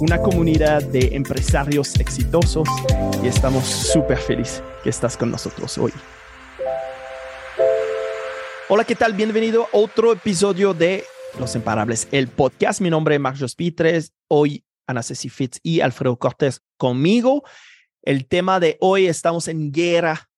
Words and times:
una 0.00 0.18
comunidad 0.18 0.82
de 0.82 1.14
empresarios 1.14 1.94
exitosos 2.00 2.66
y 3.22 3.26
estamos 3.26 3.66
súper 3.66 4.16
felices 4.16 4.62
que 4.82 4.88
estás 4.88 5.14
con 5.16 5.30
nosotros 5.30 5.76
hoy. 5.76 5.92
Hola, 8.70 8.84
¿qué 8.84 8.94
tal? 8.94 9.12
Bienvenido 9.12 9.64
a 9.64 9.68
otro 9.72 10.12
episodio 10.12 10.72
de 10.72 11.04
Los 11.38 11.54
Imparables, 11.54 12.08
el 12.12 12.28
podcast. 12.28 12.80
Mi 12.80 12.88
nombre 12.88 13.16
es 13.16 13.20
Marcos 13.20 13.54
Pitres. 13.54 14.12
Hoy 14.28 14.64
Ana 14.86 15.02
Ceci 15.02 15.28
Fitz 15.28 15.60
y 15.62 15.80
Alfredo 15.80 16.18
Cortés 16.18 16.62
conmigo. 16.78 17.42
El 18.02 18.26
tema 18.26 18.58
de 18.58 18.78
hoy 18.80 19.06
estamos 19.06 19.48
en 19.48 19.70
guerra 19.70 20.30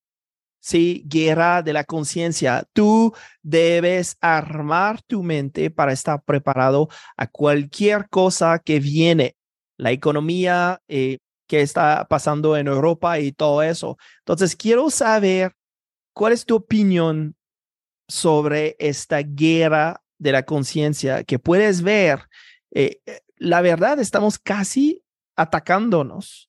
Sí, 0.65 1.03
guerra 1.09 1.61
de 1.61 1.73
la 1.73 1.83
conciencia. 1.83 2.65
Tú 2.73 3.13
debes 3.43 4.17
armar 4.21 5.03
tu 5.03 5.25
mente 5.25 5.73
para 5.73 5.93
estar 5.93 6.23
preparado 6.23 6.89
a 7.17 7.27
cualquier 7.27 8.09
cosa 8.09 8.61
que 8.61 8.79
viene. 8.79 9.35
La 9.83 9.91
economía 9.91 10.81
eh, 10.87 11.19
que 11.49 11.61
está 11.61 12.07
pasando 12.09 12.57
en 12.57 12.69
Europa 12.69 13.19
y 13.19 13.33
todo 13.33 13.63
eso. 13.63 13.99
Entonces, 14.21 14.55
quiero 14.55 14.91
saber 14.91 15.55
cuál 16.15 16.33
es 16.33 16.47
tu 16.47 16.55
opinión 16.55 17.35
sobre 18.09 18.77
esta 18.79 19.23
guerra 19.23 20.01
de 20.19 20.31
la 20.31 20.45
conciencia 20.45 21.25
que 21.25 21.41
puedes 21.41 21.83
ver. 21.83 22.29
Eh, 22.71 23.01
eh, 23.07 23.21
la 23.39 23.61
verdad, 23.61 23.99
estamos 23.99 24.39
casi 24.39 25.03
atacándonos 25.35 26.49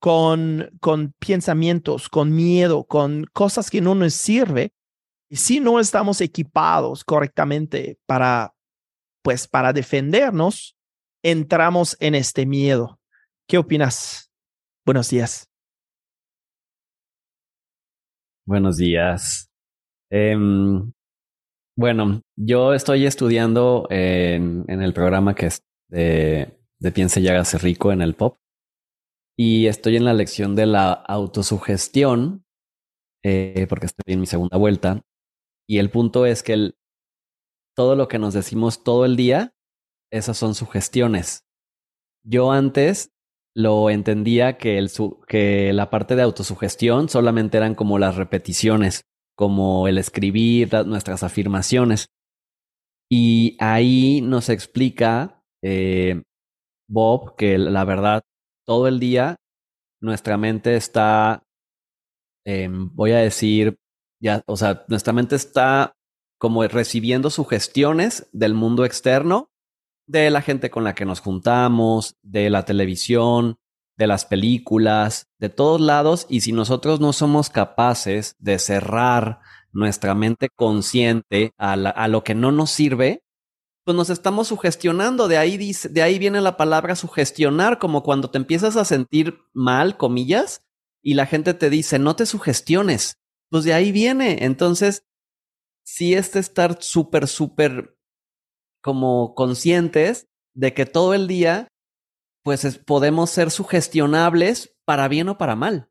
con, 0.00 0.68
con 0.80 1.14
pensamientos, 1.20 2.08
con 2.08 2.34
miedo, 2.34 2.82
con 2.84 3.24
cosas 3.32 3.70
que 3.70 3.80
no 3.80 3.94
nos 3.94 4.14
sirve, 4.14 4.72
y 5.30 5.36
si 5.36 5.60
no 5.60 5.78
estamos 5.78 6.20
equipados 6.20 7.04
correctamente 7.04 7.98
para, 8.04 8.52
pues, 9.22 9.46
para 9.46 9.72
defendernos, 9.72 10.76
entramos 11.24 11.96
en 12.00 12.14
este 12.14 12.46
miedo. 12.46 13.00
¿Qué 13.48 13.58
opinas? 13.58 14.30
Buenos 14.84 15.08
días. 15.08 15.50
Buenos 18.46 18.76
días. 18.76 19.50
Em, 20.10 20.92
bueno, 21.76 22.20
yo 22.36 22.74
estoy 22.74 23.06
estudiando 23.06 23.86
en, 23.88 24.68
el 24.68 24.92
programa 24.92 25.34
que 25.34 25.46
es 25.46 25.62
de, 25.88 26.60
de 26.78 26.92
Piense 26.92 27.20
y 27.20 27.28
hágase 27.28 27.56
rico 27.56 27.90
en 27.90 28.02
el 28.02 28.14
POP 28.14 28.38
y 29.36 29.66
estoy 29.66 29.96
en 29.96 30.04
la 30.04 30.12
lección 30.12 30.54
de 30.54 30.66
la 30.66 30.92
autosugestión, 30.92 32.44
eh, 33.24 33.66
porque 33.68 33.86
estoy 33.86 34.12
en 34.12 34.20
mi 34.20 34.26
segunda 34.26 34.58
vuelta. 34.58 35.02
Y 35.66 35.78
el 35.78 35.90
punto 35.90 36.26
es 36.26 36.42
que 36.42 36.52
el, 36.52 36.76
todo 37.74 37.96
lo 37.96 38.08
que 38.08 38.18
nos 38.18 38.34
decimos 38.34 38.84
todo 38.84 39.06
el 39.06 39.16
día, 39.16 39.53
esas 40.10 40.36
son 40.36 40.54
sugestiones. 40.54 41.44
Yo 42.24 42.52
antes 42.52 43.10
lo 43.54 43.90
entendía 43.90 44.58
que, 44.58 44.80
la 45.72 45.90
parte 45.90 46.16
de 46.16 46.22
autosugestión 46.22 47.08
solamente 47.08 47.56
eran 47.56 47.74
como 47.74 47.98
las 47.98 48.16
repeticiones, 48.16 49.04
como 49.36 49.86
el 49.88 49.98
escribir 49.98 50.72
nuestras 50.86 51.22
afirmaciones. 51.22 52.08
Y 53.10 53.56
ahí 53.60 54.20
nos 54.22 54.48
explica 54.48 55.42
eh, 55.62 56.22
Bob 56.88 57.36
que 57.36 57.58
la 57.58 57.84
verdad 57.84 58.22
todo 58.66 58.88
el 58.88 58.98
día 58.98 59.36
nuestra 60.00 60.36
mente 60.36 60.76
está, 60.76 61.42
em, 62.44 62.90
voy 62.94 63.12
a 63.12 63.18
decir, 63.18 63.76
ya, 64.20 64.42
o 64.46 64.56
sea, 64.56 64.84
nuestra 64.88 65.12
mente 65.12 65.36
está 65.36 65.94
como 66.38 66.66
recibiendo 66.66 67.30
sugestiones 67.30 68.28
del 68.32 68.54
mundo 68.54 68.84
externo, 68.84 69.48
de 70.06 70.30
la 70.30 70.42
gente 70.42 70.70
con 70.70 70.84
la 70.84 70.94
que 70.94 71.04
nos 71.04 71.20
juntamos, 71.20 72.16
de 72.22 72.50
la 72.50 72.64
televisión, 72.64 73.56
de 73.96 74.06
las 74.06 74.24
películas, 74.24 75.28
de 75.38 75.48
todos 75.48 75.80
lados, 75.80 76.26
y 76.28 76.40
si 76.40 76.52
nosotros 76.52 77.00
no 77.00 77.12
somos 77.12 77.50
capaces 77.50 78.34
de 78.38 78.58
cerrar 78.58 79.40
nuestra 79.72 80.14
mente 80.14 80.48
consciente 80.54 81.52
a, 81.58 81.76
lo 82.08 82.24
que 82.24 82.34
no 82.34 82.52
nos 82.52 82.70
sirve, 82.70 83.22
pues 83.84 83.96
nos 83.96 84.10
estamos 84.10 84.48
sugestionando. 84.48 85.28
De 85.28 85.36
ahí, 85.36 85.56
dice, 85.56 85.88
de 85.88 86.02
ahí 86.02 86.18
viene 86.18 86.40
la 86.40 86.56
palabra 86.56 86.96
sugestionar, 86.96 87.78
como 87.78 88.02
cuando 88.02 88.30
te 88.30 88.38
empiezas 88.38 88.76
a 88.76 88.84
sentir 88.84 89.40
mal, 89.52 89.96
comillas, 89.96 90.62
y 91.02 91.14
la 91.14 91.26
gente 91.26 91.54
te 91.54 91.70
dice, 91.70 91.98
no 91.98 92.16
te 92.16 92.26
sugestiones. 92.26 93.18
Pues 93.50 93.64
de 93.64 93.74
ahí 93.74 93.92
viene. 93.92 94.44
Entonces, 94.44 95.04
sí 95.84 96.14
es 96.14 96.32
de 96.32 96.40
estar 96.40 96.82
súper, 96.82 97.28
súper 97.28 97.93
como 98.84 99.34
conscientes 99.34 100.28
de 100.54 100.74
que 100.74 100.84
todo 100.84 101.14
el 101.14 101.26
día, 101.26 101.68
pues 102.42 102.78
podemos 102.84 103.30
ser 103.30 103.50
sugestionables 103.50 104.76
para 104.84 105.08
bien 105.08 105.30
o 105.30 105.38
para 105.38 105.56
mal. 105.56 105.88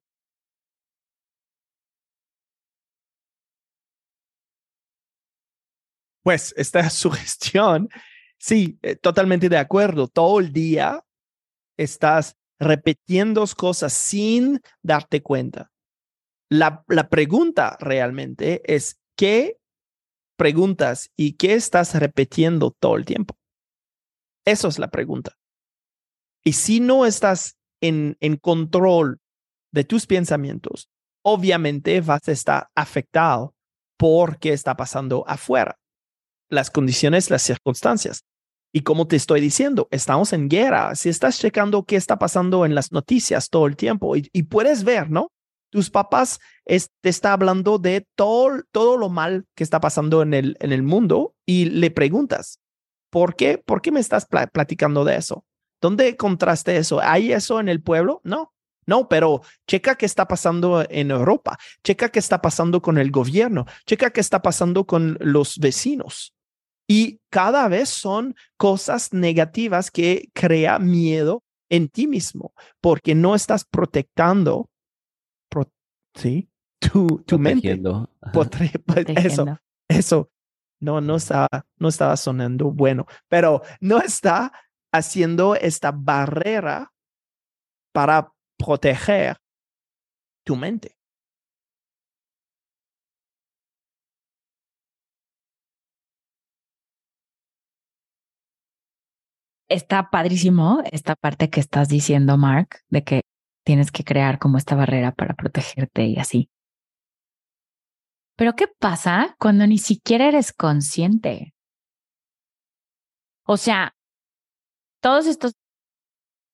Pues 6.22 6.54
esta 6.56 6.88
sugestión, 6.92 7.90
sí, 8.38 8.78
eh, 8.84 8.96
totalmente 8.96 9.50
de 9.50 9.58
acuerdo. 9.58 10.08
Todo 10.08 10.40
el 10.40 10.54
día 10.54 11.04
estás 11.78 12.38
repitiendo 12.60 13.44
cosas 13.58 13.92
sin 13.92 14.62
darte 14.84 15.24
cuenta. 15.24 15.72
La, 16.48 16.84
la 16.88 17.10
pregunta 17.10 17.76
realmente 17.80 18.62
es, 18.72 19.02
¿qué 19.18 19.58
preguntas 20.44 21.10
y 21.16 21.38
qué 21.38 21.54
estás 21.54 21.96
repitiendo 21.96 22.76
todo 22.78 22.98
el 22.98 23.06
tiempo? 23.06 23.38
Eso 24.46 24.68
es 24.68 24.78
la 24.78 24.90
pregunta. 24.90 25.38
Y 26.44 26.52
si 26.52 26.82
no 26.82 27.06
estás 27.06 27.56
en, 27.82 28.18
en 28.20 28.36
control 28.36 29.22
de 29.72 29.86
tus 29.86 30.06
pensamientos, 30.06 30.90
obviamente 31.24 32.02
vas 32.02 32.28
a 32.28 32.34
estar 32.34 32.68
afectado 32.76 33.56
por 33.98 34.38
qué 34.38 34.52
está 34.52 34.76
pasando 34.76 35.24
afuera 35.30 35.80
las 36.50 36.70
condiciones, 36.70 37.30
las 37.30 37.42
circunstancias. 37.42 38.26
Y 38.74 38.82
como 38.82 39.08
te 39.08 39.16
estoy 39.16 39.40
diciendo, 39.40 39.88
estamos 39.92 40.34
en 40.34 40.50
guerra. 40.50 40.94
Si 40.96 41.08
estás 41.08 41.40
checando 41.40 41.86
qué 41.86 41.96
está 41.96 42.20
pasando 42.20 42.66
en 42.66 42.76
las 42.76 42.92
noticias 42.92 43.50
todo 43.50 43.66
el 43.66 43.78
tiempo 43.78 44.18
y, 44.18 44.44
puedes 44.44 44.84
ver, 44.84 45.10
¿no? 45.10 45.32
Tus 45.74 45.90
papás 45.90 46.40
te 46.66 47.10
está 47.10 47.34
hablando 47.34 47.80
de 47.80 48.06
todo, 48.14 48.62
todo 48.72 48.96
lo 48.96 49.10
mal 49.10 49.48
que 49.56 49.64
está 49.64 49.82
pasando 49.82 50.22
en 50.22 50.36
el, 50.36 50.56
en 50.60 50.72
el 50.72 50.84
mundo 50.84 51.34
y 51.48 51.66
le 51.66 51.90
preguntas, 51.90 52.60
¿por 53.10 53.36
qué? 53.36 53.58
¿Por 53.58 53.82
qué 53.82 53.92
me 53.92 54.00
estás 54.00 54.28
platicando 54.28 55.04
de 55.04 55.16
eso? 55.16 55.46
¿Dónde 55.82 56.16
contraste 56.16 56.78
eso? 56.78 57.00
¿Hay 57.02 57.34
eso 57.34 57.60
en 57.60 57.70
el 57.70 57.82
pueblo? 57.82 58.22
No, 58.24 58.54
no, 58.86 59.10
pero 59.10 59.42
checa 59.68 59.96
qué 59.96 60.06
está 60.06 60.28
pasando 60.28 60.86
en 60.88 61.10
Europa, 61.10 61.58
checa 61.84 62.10
qué 62.10 62.20
está 62.20 62.40
pasando 62.40 62.80
con 62.80 63.00
el 63.00 63.10
gobierno, 63.10 63.66
checa 63.88 64.12
qué 64.12 64.22
está 64.22 64.44
pasando 64.44 64.86
con 64.86 65.18
los 65.22 65.58
vecinos. 65.58 66.36
Y 66.88 67.20
cada 67.32 67.68
vez 67.68 67.90
son 67.90 68.36
cosas 68.58 69.12
negativas 69.12 69.90
que 69.90 70.30
crea 70.34 70.78
miedo 70.78 71.42
en 71.68 71.90
ti 71.90 72.06
mismo, 72.06 72.54
porque 72.80 73.16
no 73.16 73.34
estás 73.34 73.66
protectando 73.66 74.70
¿sí? 76.16 76.50
tu, 76.92 77.24
tu 77.26 77.40
mente. 77.40 77.82
Pues, 78.34 79.06
eso, 79.18 79.46
eso 79.88 80.32
no, 80.80 81.02
no, 81.02 81.16
estaba, 81.18 81.48
no 81.78 81.88
estaba 81.88 82.18
sonando 82.18 82.72
bueno, 82.72 83.06
pero 83.28 83.62
no 83.80 84.00
está 84.00 84.52
haciendo 84.92 85.56
esta 85.56 85.92
barrera 85.92 86.94
para 87.94 88.34
proteger 88.58 89.38
tu 90.46 90.56
mente. 90.56 90.96
está 99.70 100.12
padrísimo 100.12 100.84
esta 100.92 101.16
parte 101.16 101.50
que 101.50 101.60
estás 101.60 101.90
diciendo, 101.90 102.38
Mark, 102.38 102.82
de 102.90 103.04
que 103.04 103.22
tienes 103.64 103.92
que 103.92 104.04
crear 104.04 104.40
como 104.40 104.58
esta 104.58 104.76
barrera 104.76 105.12
para 105.12 105.34
protegerte 105.34 106.06
y 106.06 106.18
así. 106.18 106.50
Pero 108.36 108.54
¿qué 108.56 108.68
pasa 108.68 109.36
cuando 109.40 109.68
ni 109.68 109.78
siquiera 109.78 110.28
eres 110.28 110.54
consciente? 110.54 111.54
O 113.46 113.58
sea, 113.58 113.96
todos 115.02 115.28
estos, 115.28 115.54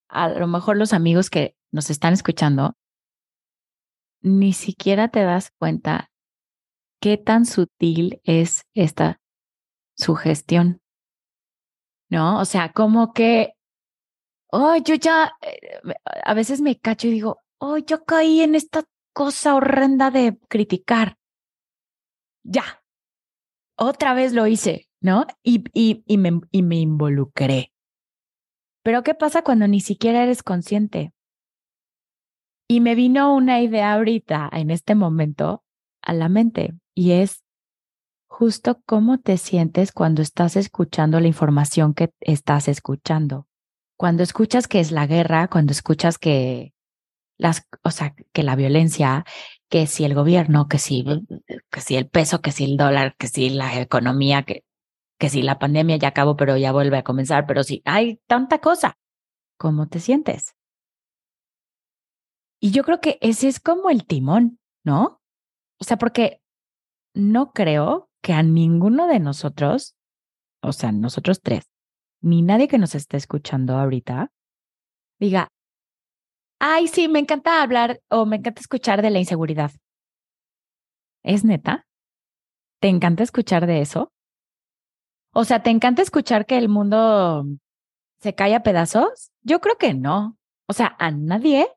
a 0.09 0.29
lo 0.29 0.47
mejor 0.47 0.77
los 0.77 0.93
amigos 0.93 1.29
que 1.29 1.55
nos 1.71 1.89
están 1.89 2.13
escuchando, 2.13 2.75
ni 4.21 4.53
siquiera 4.53 5.07
te 5.09 5.23
das 5.23 5.51
cuenta 5.57 6.11
qué 6.99 7.17
tan 7.17 7.45
sutil 7.45 8.19
es 8.23 8.63
esta 8.73 9.21
sugestión. 9.95 10.81
¿No? 12.09 12.39
O 12.39 12.45
sea, 12.45 12.71
como 12.71 13.13
que, 13.13 13.53
oh, 14.51 14.75
yo 14.77 14.95
ya, 14.95 15.33
eh, 15.41 15.81
a 16.03 16.33
veces 16.33 16.61
me 16.61 16.79
cacho 16.79 17.07
y 17.07 17.11
digo, 17.11 17.39
oh, 17.59 17.77
yo 17.77 18.03
caí 18.05 18.41
en 18.41 18.55
esta 18.55 18.83
cosa 19.13 19.55
horrenda 19.55 20.11
de 20.11 20.37
criticar. 20.47 21.17
Ya, 22.43 22.83
otra 23.77 24.13
vez 24.13 24.33
lo 24.33 24.47
hice, 24.47 24.89
¿no? 25.01 25.25
Y, 25.43 25.63
y, 25.73 26.03
y, 26.05 26.17
me, 26.17 26.39
y 26.51 26.63
me 26.63 26.77
involucré. 26.77 27.73
Pero 28.83 29.03
¿qué 29.03 29.13
pasa 29.13 29.43
cuando 29.43 29.67
ni 29.67 29.81
siquiera 29.81 30.23
eres 30.23 30.41
consciente? 30.41 31.13
Y 32.67 32.81
me 32.81 32.95
vino 32.95 33.35
una 33.35 33.61
idea 33.61 33.93
ahorita, 33.93 34.49
en 34.51 34.71
este 34.71 34.95
momento, 34.95 35.63
a 36.01 36.13
la 36.13 36.29
mente, 36.29 36.73
y 36.95 37.11
es 37.11 37.43
justo 38.29 38.81
cómo 38.85 39.19
te 39.19 39.37
sientes 39.37 39.91
cuando 39.91 40.21
estás 40.21 40.55
escuchando 40.55 41.19
la 41.19 41.27
información 41.27 41.93
que 41.93 42.13
estás 42.21 42.67
escuchando. 42.67 43.48
Cuando 43.99 44.23
escuchas 44.23 44.69
que 44.69 44.79
es 44.79 44.93
la 44.93 45.07
guerra, 45.07 45.49
cuando 45.49 45.73
escuchas 45.73 46.17
que 46.17 46.73
las, 47.37 47.67
o 47.83 47.91
sea, 47.91 48.15
que 48.31 48.43
la 48.43 48.55
violencia, 48.55 49.25
que 49.67 49.87
si 49.87 50.05
el 50.05 50.15
gobierno, 50.15 50.69
que 50.69 50.79
si, 50.79 51.03
que 51.69 51.81
si 51.81 51.97
el 51.97 52.07
peso, 52.07 52.41
que 52.41 52.53
si 52.53 52.63
el 52.63 52.77
dólar, 52.77 53.17
que 53.17 53.27
si 53.27 53.49
la 53.49 53.77
economía, 53.81 54.43
que, 54.43 54.63
que 55.19 55.27
si 55.27 55.41
la 55.41 55.59
pandemia 55.59 55.97
ya 55.97 56.07
acabó, 56.07 56.37
pero 56.37 56.55
ya 56.55 56.71
vuelve 56.71 56.97
a 56.97 57.03
comenzar, 57.03 57.45
pero 57.45 57.61
si 57.63 57.81
hay 57.83 58.21
tanta 58.25 58.59
cosa, 58.59 58.97
¿cómo 59.57 59.89
te 59.89 59.99
sientes? 59.99 60.55
Y 62.61 62.71
yo 62.71 62.85
creo 62.85 63.01
que 63.01 63.17
ese 63.19 63.49
es 63.49 63.59
como 63.59 63.89
el 63.89 64.05
timón, 64.05 64.61
¿no? 64.85 65.21
O 65.77 65.83
sea, 65.83 65.97
porque 65.97 66.41
no 67.13 67.51
creo 67.51 68.09
que 68.21 68.31
a 68.31 68.43
ninguno 68.43 69.07
de 69.07 69.19
nosotros, 69.19 69.97
o 70.61 70.71
sea, 70.71 70.93
nosotros 70.93 71.41
tres, 71.41 71.69
ni 72.21 72.41
nadie 72.41 72.67
que 72.67 72.77
nos 72.77 72.95
esté 72.95 73.17
escuchando 73.17 73.77
ahorita, 73.77 74.31
diga, 75.19 75.49
ay, 76.59 76.87
sí, 76.87 77.07
me 77.07 77.19
encanta 77.19 77.61
hablar 77.61 78.01
o 78.09 78.25
me 78.25 78.37
encanta 78.37 78.61
escuchar 78.61 79.01
de 79.01 79.09
la 79.09 79.19
inseguridad. 79.19 79.71
¿Es 81.23 81.43
neta? 81.43 81.85
¿Te 82.79 82.87
encanta 82.87 83.23
escuchar 83.23 83.67
de 83.67 83.81
eso? 83.81 84.11
O 85.33 85.43
sea, 85.43 85.61
¿te 85.61 85.69
encanta 85.69 86.01
escuchar 86.01 86.45
que 86.45 86.57
el 86.57 86.69
mundo 86.69 87.45
se 88.19 88.35
cae 88.35 88.55
a 88.55 88.63
pedazos? 88.63 89.31
Yo 89.41 89.61
creo 89.61 89.77
que 89.77 89.93
no. 89.93 90.37
O 90.67 90.73
sea, 90.73 90.95
a 90.99 91.11
nadie, 91.11 91.67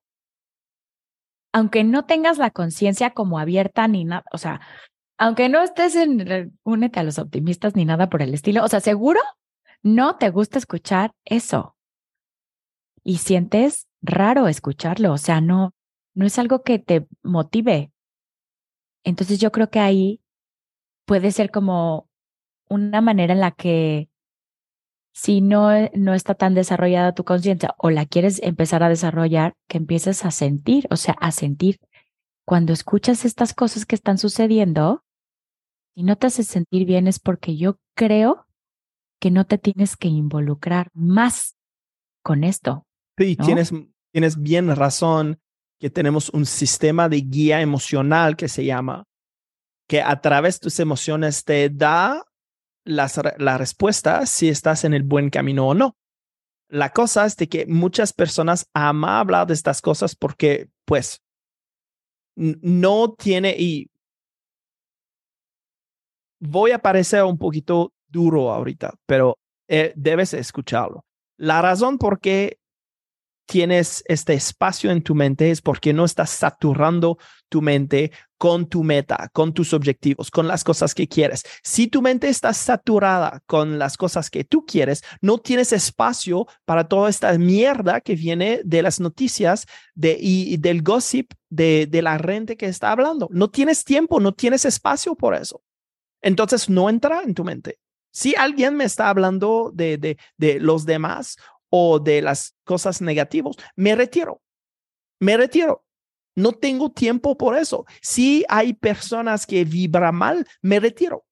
aunque 1.52 1.84
no 1.84 2.04
tengas 2.04 2.38
la 2.38 2.50
conciencia 2.50 3.10
como 3.10 3.38
abierta 3.38 3.88
ni 3.88 4.04
nada, 4.04 4.24
o 4.32 4.38
sea, 4.38 4.60
aunque 5.18 5.48
no 5.48 5.62
estés 5.62 5.94
en 5.96 6.58
únete 6.64 7.00
a 7.00 7.04
los 7.04 7.18
optimistas 7.18 7.76
ni 7.76 7.84
nada 7.84 8.08
por 8.08 8.22
el 8.22 8.34
estilo, 8.34 8.64
o 8.64 8.68
sea, 8.68 8.80
seguro 8.80 9.20
no 9.82 10.16
te 10.16 10.30
gusta 10.30 10.58
escuchar 10.58 11.14
eso. 11.24 11.76
Y 13.04 13.18
sientes 13.18 13.88
raro 14.00 14.48
escucharlo, 14.48 15.12
o 15.12 15.18
sea, 15.18 15.40
no, 15.40 15.74
no 16.14 16.26
es 16.26 16.38
algo 16.38 16.62
que 16.62 16.78
te 16.78 17.06
motive. 17.22 17.92
Entonces 19.04 19.40
yo 19.40 19.50
creo 19.50 19.70
que 19.70 19.80
ahí 19.80 20.20
puede 21.04 21.32
ser 21.32 21.50
como 21.50 22.08
una 22.68 23.00
manera 23.00 23.34
en 23.34 23.40
la 23.40 23.50
que 23.50 24.08
si 25.12 25.40
no, 25.40 25.70
no 25.94 26.14
está 26.14 26.34
tan 26.34 26.54
desarrollada 26.54 27.14
tu 27.14 27.24
conciencia 27.24 27.74
o 27.76 27.90
la 27.90 28.06
quieres 28.06 28.40
empezar 28.42 28.82
a 28.82 28.88
desarrollar, 28.88 29.54
que 29.68 29.78
empieces 29.78 30.24
a 30.24 30.30
sentir, 30.30 30.86
o 30.90 30.96
sea, 30.96 31.14
a 31.20 31.32
sentir 31.32 31.80
cuando 32.44 32.72
escuchas 32.72 33.24
estas 33.24 33.54
cosas 33.54 33.84
que 33.86 33.94
están 33.94 34.18
sucediendo 34.18 35.04
y 35.94 36.04
no 36.04 36.16
te 36.16 36.28
hace 36.28 36.44
sentir 36.44 36.86
bien 36.86 37.06
es 37.06 37.18
porque 37.18 37.56
yo 37.56 37.78
creo 37.94 38.46
que 39.22 39.30
no 39.30 39.46
te 39.46 39.56
tienes 39.56 39.96
que 39.96 40.08
involucrar 40.08 40.90
más 40.94 41.56
con 42.24 42.42
esto. 42.42 42.88
Sí, 43.16 43.36
tienes, 43.36 43.72
tienes 44.12 44.42
bien 44.42 44.74
razón 44.74 45.40
que 45.78 45.90
tenemos 45.90 46.28
un 46.30 46.44
sistema 46.44 47.08
de 47.08 47.20
guía 47.20 47.60
emocional 47.60 48.34
que 48.36 48.48
se 48.48 48.64
llama, 48.64 49.04
que 49.88 50.02
a 50.02 50.20
través 50.20 50.58
de 50.58 50.64
tus 50.64 50.80
emociones 50.80 51.44
te 51.44 51.70
da 51.70 52.24
las, 52.84 53.20
la 53.38 53.58
respuesta 53.58 54.26
si 54.26 54.48
estás 54.48 54.82
en 54.82 54.92
el 54.92 55.04
buen 55.04 55.30
camino 55.30 55.68
o 55.68 55.74
no. 55.74 55.96
La 56.68 56.90
cosa 56.90 57.24
es 57.24 57.36
de 57.36 57.48
que 57.48 57.64
muchas 57.66 58.12
personas 58.12 58.68
aman 58.74 59.20
hablar 59.20 59.46
de 59.46 59.54
estas 59.54 59.80
cosas 59.80 60.16
porque, 60.16 60.68
pues, 60.84 61.22
no 62.34 63.12
tiene, 63.12 63.54
y 63.56 63.88
voy 66.40 66.72
a 66.72 66.80
parecer 66.80 67.22
un 67.22 67.38
poquito 67.38 67.92
duro 68.12 68.52
ahorita, 68.52 68.94
pero 69.06 69.38
eh, 69.68 69.92
debes 69.96 70.34
escucharlo. 70.34 71.04
La 71.38 71.62
razón 71.62 71.98
por 71.98 72.20
qué 72.20 72.58
tienes 73.46 74.02
este 74.06 74.34
espacio 74.34 74.90
en 74.90 75.02
tu 75.02 75.14
mente 75.14 75.50
es 75.50 75.60
porque 75.60 75.92
no 75.92 76.04
estás 76.04 76.30
saturando 76.30 77.18
tu 77.48 77.60
mente 77.60 78.12
con 78.38 78.66
tu 78.66 78.82
meta, 78.82 79.28
con 79.32 79.52
tus 79.52 79.74
objetivos, 79.74 80.30
con 80.30 80.48
las 80.48 80.64
cosas 80.64 80.94
que 80.94 81.06
quieres. 81.06 81.42
Si 81.62 81.86
tu 81.86 82.00
mente 82.00 82.28
está 82.28 82.54
saturada 82.54 83.42
con 83.46 83.78
las 83.78 83.96
cosas 83.96 84.30
que 84.30 84.44
tú 84.44 84.64
quieres, 84.64 85.02
no 85.20 85.38
tienes 85.38 85.72
espacio 85.72 86.46
para 86.64 86.88
toda 86.88 87.10
esta 87.10 87.36
mierda 87.36 88.00
que 88.00 88.14
viene 88.14 88.62
de 88.64 88.82
las 88.82 89.00
noticias 89.00 89.66
de, 89.94 90.16
y, 90.18 90.56
del 90.56 90.82
gossip 90.82 91.32
de, 91.50 91.86
de 91.86 92.02
la 92.02 92.18
gente 92.18 92.56
que 92.56 92.66
está 92.66 92.90
hablando. 92.90 93.28
No 93.30 93.50
tienes 93.50 93.84
tiempo, 93.84 94.18
no 94.18 94.32
tienes 94.32 94.64
espacio 94.64 95.14
por 95.14 95.34
eso. 95.34 95.62
Entonces 96.22 96.70
no 96.70 96.88
entra 96.88 97.22
en 97.22 97.34
tu 97.34 97.44
mente. 97.44 97.81
Si 98.12 98.34
alguien 98.36 98.76
me 98.76 98.84
está 98.84 99.08
hablando 99.08 99.72
de, 99.74 99.98
de, 99.98 100.18
de 100.36 100.60
los 100.60 100.86
demás 100.86 101.36
o 101.70 101.98
de 101.98 102.22
las 102.22 102.54
cosas 102.64 103.00
negativas, 103.00 103.56
me 103.74 103.96
retiro. 103.96 104.42
Me 105.18 105.36
retiro. 105.36 105.84
No 106.34 106.52
tengo 106.52 106.90
tiempo 106.90 107.36
por 107.36 107.56
eso. 107.56 107.84
Si 108.00 108.44
hay 108.48 108.74
personas 108.74 109.46
que 109.46 109.64
vibran 109.64 110.14
mal, 110.14 110.46
me 110.60 110.80
retiro. 110.80 111.26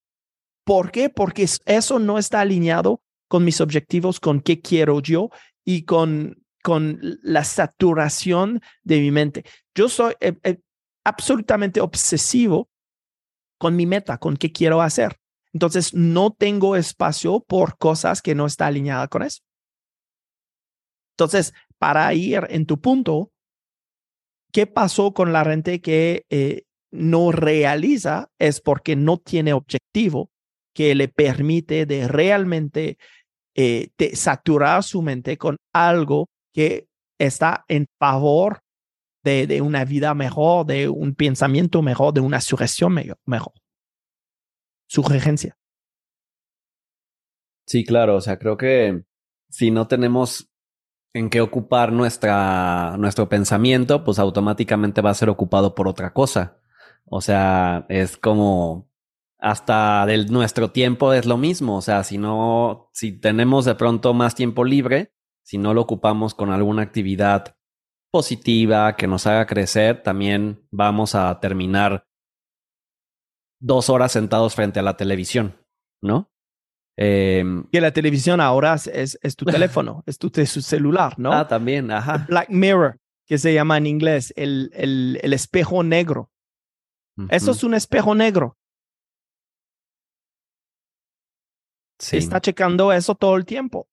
¿Por 0.65 0.91
qué? 0.91 1.11
Porque 1.11 1.47
eso 1.67 1.99
no 1.99 2.19
está 2.19 2.41
alineado 2.41 3.03
con 3.29 3.44
mis 3.44 3.61
objetivos, 3.61 4.21
con 4.21 4.41
qué 4.41 4.61
quiero 4.61 5.00
yo 5.00 5.31
y 5.65 5.85
con, 5.85 6.43
con 6.62 6.99
la 7.23 7.44
saturación 7.44 8.61
de 8.83 9.00
mi 9.00 9.11
mente. 9.11 9.44
Yo 9.75 9.88
soy 9.88 10.15
eh, 10.21 10.37
eh, 10.43 10.61
absolutamente 11.05 11.81
obsesivo 11.81 12.69
con 13.59 13.76
mi 13.76 13.87
meta, 13.87 14.19
con 14.19 14.37
qué 14.37 14.52
quiero 14.52 14.83
hacer. 14.83 15.20
Entonces, 15.52 15.95
no 15.95 16.30
tengo 16.30 16.76
espacio 16.76 17.40
por 17.40 17.76
cosas 17.76 18.23
que 18.23 18.35
no 18.35 18.47
está 18.47 18.66
alineada 18.66 19.09
con 19.09 19.23
eso. 19.23 19.40
Entonces, 21.16 21.52
para 21.78 22.12
ir 22.14 22.47
en 22.50 22.66
tu 22.66 22.80
punto, 22.80 23.30
¿qué 24.52 24.66
pasó 24.66 25.12
con 25.12 25.33
la 25.33 25.45
gente 25.45 25.80
que 25.80 26.25
eh, 26.30 26.62
no 26.90 27.33
realiza? 27.33 28.28
Es 28.38 28.61
porque 28.61 28.97
no 28.97 29.19
tiene 29.19 29.52
objetivo 29.52 30.30
que 30.75 30.95
le 30.95 31.09
permite 31.09 31.85
de 31.85 32.07
realmente 32.07 32.97
eh, 33.54 33.90
saturar 34.14 34.83
su 34.83 35.02
mente 35.02 35.37
con 35.37 35.57
algo 35.75 36.28
que 36.54 36.87
está 37.19 37.64
en 37.69 37.87
favor 37.99 38.61
de, 39.23 39.47
de, 39.47 39.61
una 39.61 39.85
vida 39.85 40.14
mejor, 40.14 40.64
de 40.64 40.88
un 40.88 41.14
pensamiento 41.14 41.83
mejor, 41.83 42.14
de 42.14 42.21
una 42.21 42.40
sugestión 42.40 42.95
mejor. 43.26 43.60
Sugerencia. 44.90 45.56
Sí, 47.64 47.85
claro, 47.85 48.16
o 48.16 48.20
sea, 48.20 48.40
creo 48.40 48.56
que 48.56 49.04
si 49.49 49.70
no 49.70 49.87
tenemos 49.87 50.50
en 51.14 51.30
qué 51.30 51.40
ocupar 51.40 51.92
nuestra, 51.92 52.97
nuestro 52.99 53.28
pensamiento, 53.28 54.02
pues 54.02 54.18
automáticamente 54.18 55.00
va 55.00 55.11
a 55.11 55.14
ser 55.14 55.28
ocupado 55.28 55.76
por 55.76 55.87
otra 55.87 56.12
cosa. 56.12 56.59
O 57.04 57.20
sea, 57.20 57.87
es 57.88 58.16
como 58.16 58.90
hasta 59.38 60.04
del 60.06 60.26
nuestro 60.32 60.73
tiempo 60.73 61.12
es 61.12 61.25
lo 61.25 61.37
mismo. 61.37 61.76
O 61.76 61.82
sea, 61.82 62.02
si 62.02 62.18
no, 62.18 62.90
si 62.92 63.12
tenemos 63.12 63.66
de 63.66 63.76
pronto 63.76 64.12
más 64.12 64.35
tiempo 64.35 64.64
libre, 64.64 65.14
si 65.44 65.56
no 65.56 65.73
lo 65.73 65.82
ocupamos 65.82 66.35
con 66.35 66.50
alguna 66.50 66.82
actividad 66.82 67.56
positiva 68.11 68.97
que 68.97 69.06
nos 69.06 69.28
haga 69.28 69.47
crecer, 69.47 70.02
también 70.02 70.66
vamos 70.73 71.14
a 71.14 71.38
terminar 71.38 72.10
dos 73.61 73.90
horas 73.90 74.12
sentados 74.12 74.55
frente 74.55 74.81
a 74.81 74.83
la 74.83 74.97
televisión, 74.97 75.57
¿no? 76.02 76.31
Eh, 76.97 77.45
que 77.71 77.81
la 77.81 77.93
televisión 77.93 78.40
ahora 78.40 78.75
es, 78.75 79.19
es 79.23 79.37
tu 79.37 79.45
teléfono, 79.47 80.02
es 80.07 80.19
tu, 80.19 80.31
celular, 80.31 81.19
¿no? 81.19 81.33
Ah, 81.33 81.47
también, 81.47 81.90
ajá. 81.90 82.26
Black 82.29 82.50
Mirror, 82.50 82.99
que 83.26 83.38
se 83.38 83.55
llama 83.55 83.79
en 83.79 83.87
inglés, 83.87 84.33
el, 84.37 84.71
el, 84.75 85.19
el 85.23 85.33
espejo 85.33 85.83
negro. 85.83 86.31
Eso 87.29 87.50
es 87.50 87.62
un 87.62 87.75
espejo 87.75 88.14
negro. 88.14 88.57
Sí. 91.99 92.17
Está 92.17 92.40
checando 92.40 92.93
eso 92.93 93.14
todo 93.14 93.37
el 93.37 93.45
tiempo. 93.45 93.90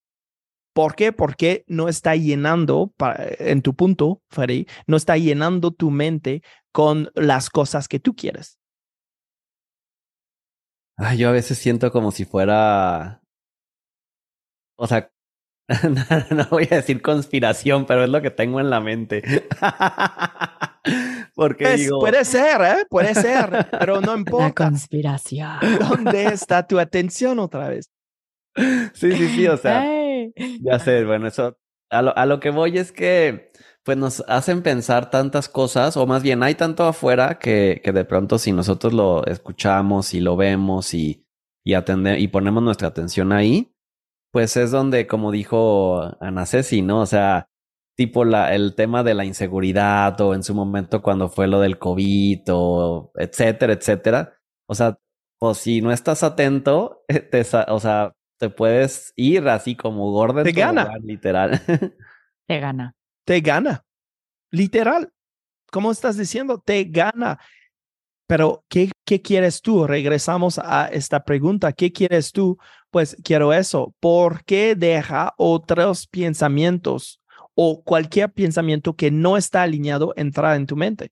¿Por 0.74 0.96
qué? 0.96 1.12
Porque 1.12 1.66
no 1.68 1.90
está 1.90 2.16
llenando, 2.16 2.94
en 3.40 3.62
tu 3.62 3.74
punto, 3.74 4.22
Freddy, 4.30 4.66
no 4.86 4.96
está 4.96 5.18
llenando 5.18 5.72
tu 5.72 5.92
mente 5.92 6.42
con 6.72 7.12
las 7.16 7.50
cosas 7.50 7.88
que 7.88 8.00
tú 8.00 8.16
quieres. 8.16 8.60
Yo 11.16 11.30
a 11.30 11.32
veces 11.32 11.58
siento 11.58 11.92
como 11.92 12.12
si 12.12 12.26
fuera, 12.26 13.22
o 14.78 14.88
sea, 14.88 15.10
no 16.32 16.46
voy 16.50 16.68
a 16.72 16.78
decir 16.78 17.02
conspiración, 17.02 17.86
pero 17.86 18.04
es 18.04 18.10
lo 18.10 18.22
que 18.22 18.32
tengo 18.32 18.60
en 18.60 18.70
la 18.70 18.80
mente. 18.80 19.22
Porque 21.36 21.66
pues, 21.66 21.80
digo... 21.82 22.00
Puede 22.00 22.26
ser, 22.26 22.62
¿eh? 22.62 22.86
Puede 22.90 23.14
ser, 23.14 23.68
pero 23.72 24.02
no 24.02 24.14
importa. 24.18 24.48
La 24.48 24.70
conspiración. 24.70 25.60
¿Dónde 25.80 26.26
está 26.26 26.66
tu 26.66 26.80
atención 26.80 27.40
otra 27.40 27.70
vez? 27.70 27.92
Sí, 28.94 29.12
sí, 29.12 29.28
sí, 29.30 29.48
o 29.48 29.56
sea, 29.56 29.86
ya 30.36 30.80
sé, 30.80 31.06
bueno, 31.06 31.28
eso, 31.28 31.60
a 31.92 32.02
lo, 32.02 32.18
a 32.18 32.26
lo 32.26 32.40
que 32.40 32.50
voy 32.50 32.80
es 32.80 32.92
que, 32.92 33.52
pues 33.88 33.98
nos 33.98 34.22
hacen 34.28 34.64
pensar 34.64 35.10
tantas 35.10 35.48
cosas, 35.48 35.96
o 35.96 36.06
más 36.06 36.22
bien 36.22 36.44
hay 36.44 36.56
tanto 36.56 36.84
afuera 36.84 37.40
que, 37.40 37.80
que 37.82 37.94
de 37.94 38.04
pronto 38.04 38.38
si 38.38 38.52
nosotros 38.52 38.92
lo 38.92 39.26
escuchamos 39.26 40.14
y 40.14 40.20
lo 40.20 40.36
vemos 40.36 40.94
y, 40.94 41.26
y, 41.64 41.74
atendemos 41.74 42.20
y 42.20 42.28
ponemos 42.28 42.62
nuestra 42.62 42.90
atención 42.90 43.32
ahí, 43.32 43.74
pues 44.34 44.58
es 44.58 44.72
donde, 44.72 45.08
como 45.08 45.32
dijo 45.32 46.02
Ana 46.20 46.46
Ceci, 46.46 46.82
¿no? 46.82 47.00
O 47.00 47.06
sea, 47.06 47.48
tipo 47.96 48.26
la, 48.26 48.54
el 48.54 48.76
tema 48.76 49.04
de 49.04 49.14
la 49.14 49.24
inseguridad 49.24 50.20
o 50.20 50.34
en 50.34 50.44
su 50.44 50.54
momento 50.54 51.02
cuando 51.02 51.30
fue 51.30 51.48
lo 51.48 51.62
del 51.62 51.80
COVID 51.80 52.42
o 52.50 53.14
etcétera, 53.16 53.72
etcétera. 53.72 54.38
O 54.68 54.76
sea, 54.76 55.00
o 55.40 55.54
si 55.54 55.80
no 55.80 55.94
estás 55.94 56.24
atento, 56.24 57.06
te, 57.32 57.40
o 57.70 57.80
sea, 57.80 58.14
te 58.38 58.50
puedes 58.50 59.14
ir 59.16 59.48
así 59.48 59.78
como 59.78 60.12
gordo. 60.12 60.44
Te 60.44 60.52
gana. 60.52 60.90
literal. 61.02 61.62
Te 62.50 62.60
gana. 62.60 62.97
Te 63.28 63.42
gana. 63.42 63.84
Literal. 64.52 65.12
¿Cómo 65.70 65.92
estás 65.92 66.16
diciendo? 66.16 66.60
Te 66.60 66.86
gana. 66.86 67.38
Pero, 68.26 68.64
¿qué, 68.70 68.90
¿qué 69.06 69.22
quieres 69.22 69.62
tú? 69.62 69.86
Regresamos 69.86 70.58
a 70.60 70.88
esta 70.88 71.26
pregunta. 71.26 71.74
¿Qué 71.74 71.92
quieres 71.92 72.32
tú? 72.32 72.58
Pues 72.90 73.18
quiero 73.26 73.52
eso. 73.52 73.94
¿Por 74.00 74.46
qué 74.46 74.76
deja 74.76 75.34
otros 75.38 76.08
pensamientos 76.08 77.22
o 77.54 77.84
cualquier 77.84 78.32
pensamiento 78.32 78.96
que 78.96 79.12
no 79.12 79.36
está 79.36 79.64
alineado 79.64 80.14
entrar 80.16 80.56
en 80.56 80.66
tu 80.66 80.78
mente? 80.78 81.12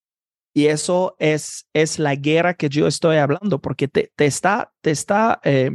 Y 0.53 0.67
eso 0.67 1.17
es, 1.19 1.67
es 1.73 1.99
la 1.99 2.15
guerra 2.15 2.53
que 2.53 2.69
yo 2.69 2.87
estoy 2.87 3.17
hablando, 3.17 3.59
porque 3.59 3.89
te, 3.89 4.13
te 4.15 4.25
está, 4.25 4.71
te 4.79 4.91
está 4.91 5.41
eh, 5.43 5.69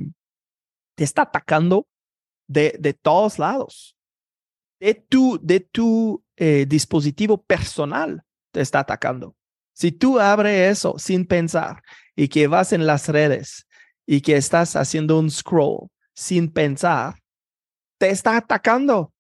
te 0.95 1.05
está 1.05 1.23
atacando 1.23 1.87
de, 2.47 2.77
de 2.81 2.95
todos 2.95 3.39
lados. 3.39 3.95
De 4.81 4.95
tu, 4.95 5.39
de 5.43 5.61
tu 5.61 6.25
eh, 6.37 6.65
dispositivo 6.67 7.43
personal 7.43 8.23
te 8.51 8.63
está 8.63 8.81
atacando. 8.81 9.37
Si 9.75 9.93
tú 9.93 10.19
abres 10.19 10.73
eso 10.79 10.99
sin 10.99 11.27
pensar 11.27 11.83
y 12.17 12.29
que 12.29 12.47
vas 12.47 12.73
en 12.73 12.87
las 12.87 13.09
redes 13.09 13.67
y 14.07 14.23
que 14.23 14.37
estás 14.37 14.77
haciendo 14.77 15.19
un 15.19 15.31
scroll 15.31 15.89
sin 16.15 16.51
pensar, 16.53 17.15
te 17.99 18.11
está 18.11 18.37
atacando. 18.37 19.13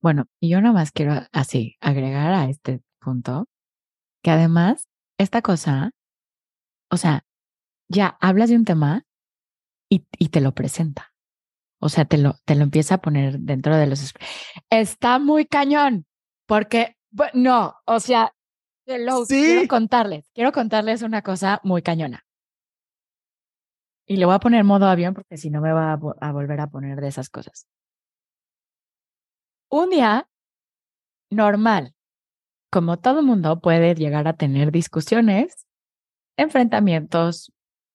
Bueno, 0.00 0.26
yo 0.40 0.60
nomás 0.60 0.92
quiero 0.92 1.14
así 1.32 1.76
agregar 1.80 2.32
a 2.32 2.48
este 2.48 2.80
punto 3.00 3.48
que 4.22 4.30
además 4.30 4.86
esta 5.18 5.42
cosa, 5.42 5.90
o 6.90 6.96
sea, 6.96 7.24
ya 7.88 8.16
hablas 8.20 8.50
de 8.50 8.56
un 8.56 8.64
tema 8.64 9.04
y, 9.90 10.06
y 10.18 10.28
te 10.28 10.40
lo 10.40 10.52
presenta. 10.52 11.07
O 11.80 11.88
sea, 11.88 12.04
te 12.04 12.18
lo, 12.18 12.34
te 12.44 12.54
lo 12.54 12.64
empieza 12.64 12.96
a 12.96 13.00
poner 13.00 13.38
dentro 13.38 13.76
de 13.76 13.86
los... 13.86 14.12
Está 14.70 15.18
muy 15.18 15.46
cañón, 15.46 16.06
porque, 16.46 16.96
no, 17.34 17.74
o 17.86 18.00
sea, 18.00 18.34
quiero 18.84 19.68
contarles, 19.68 20.30
quiero 20.34 20.52
contarles 20.52 21.02
una 21.02 21.22
cosa 21.22 21.60
muy 21.62 21.82
cañona. 21.82 22.24
Y 24.06 24.16
le 24.16 24.24
voy 24.24 24.34
a 24.34 24.40
poner 24.40 24.64
modo 24.64 24.86
avión 24.86 25.14
porque 25.14 25.36
si 25.36 25.50
no 25.50 25.60
me 25.60 25.72
va 25.72 25.92
a, 25.92 25.98
a 26.20 26.32
volver 26.32 26.60
a 26.60 26.68
poner 26.68 27.00
de 27.00 27.08
esas 27.08 27.28
cosas. 27.28 27.68
Un 29.70 29.90
día 29.90 30.28
normal, 31.30 31.94
como 32.70 32.98
todo 32.98 33.22
mundo 33.22 33.60
puede 33.60 33.94
llegar 33.94 34.26
a 34.26 34.32
tener 34.32 34.72
discusiones, 34.72 35.66
enfrentamientos, 36.38 37.52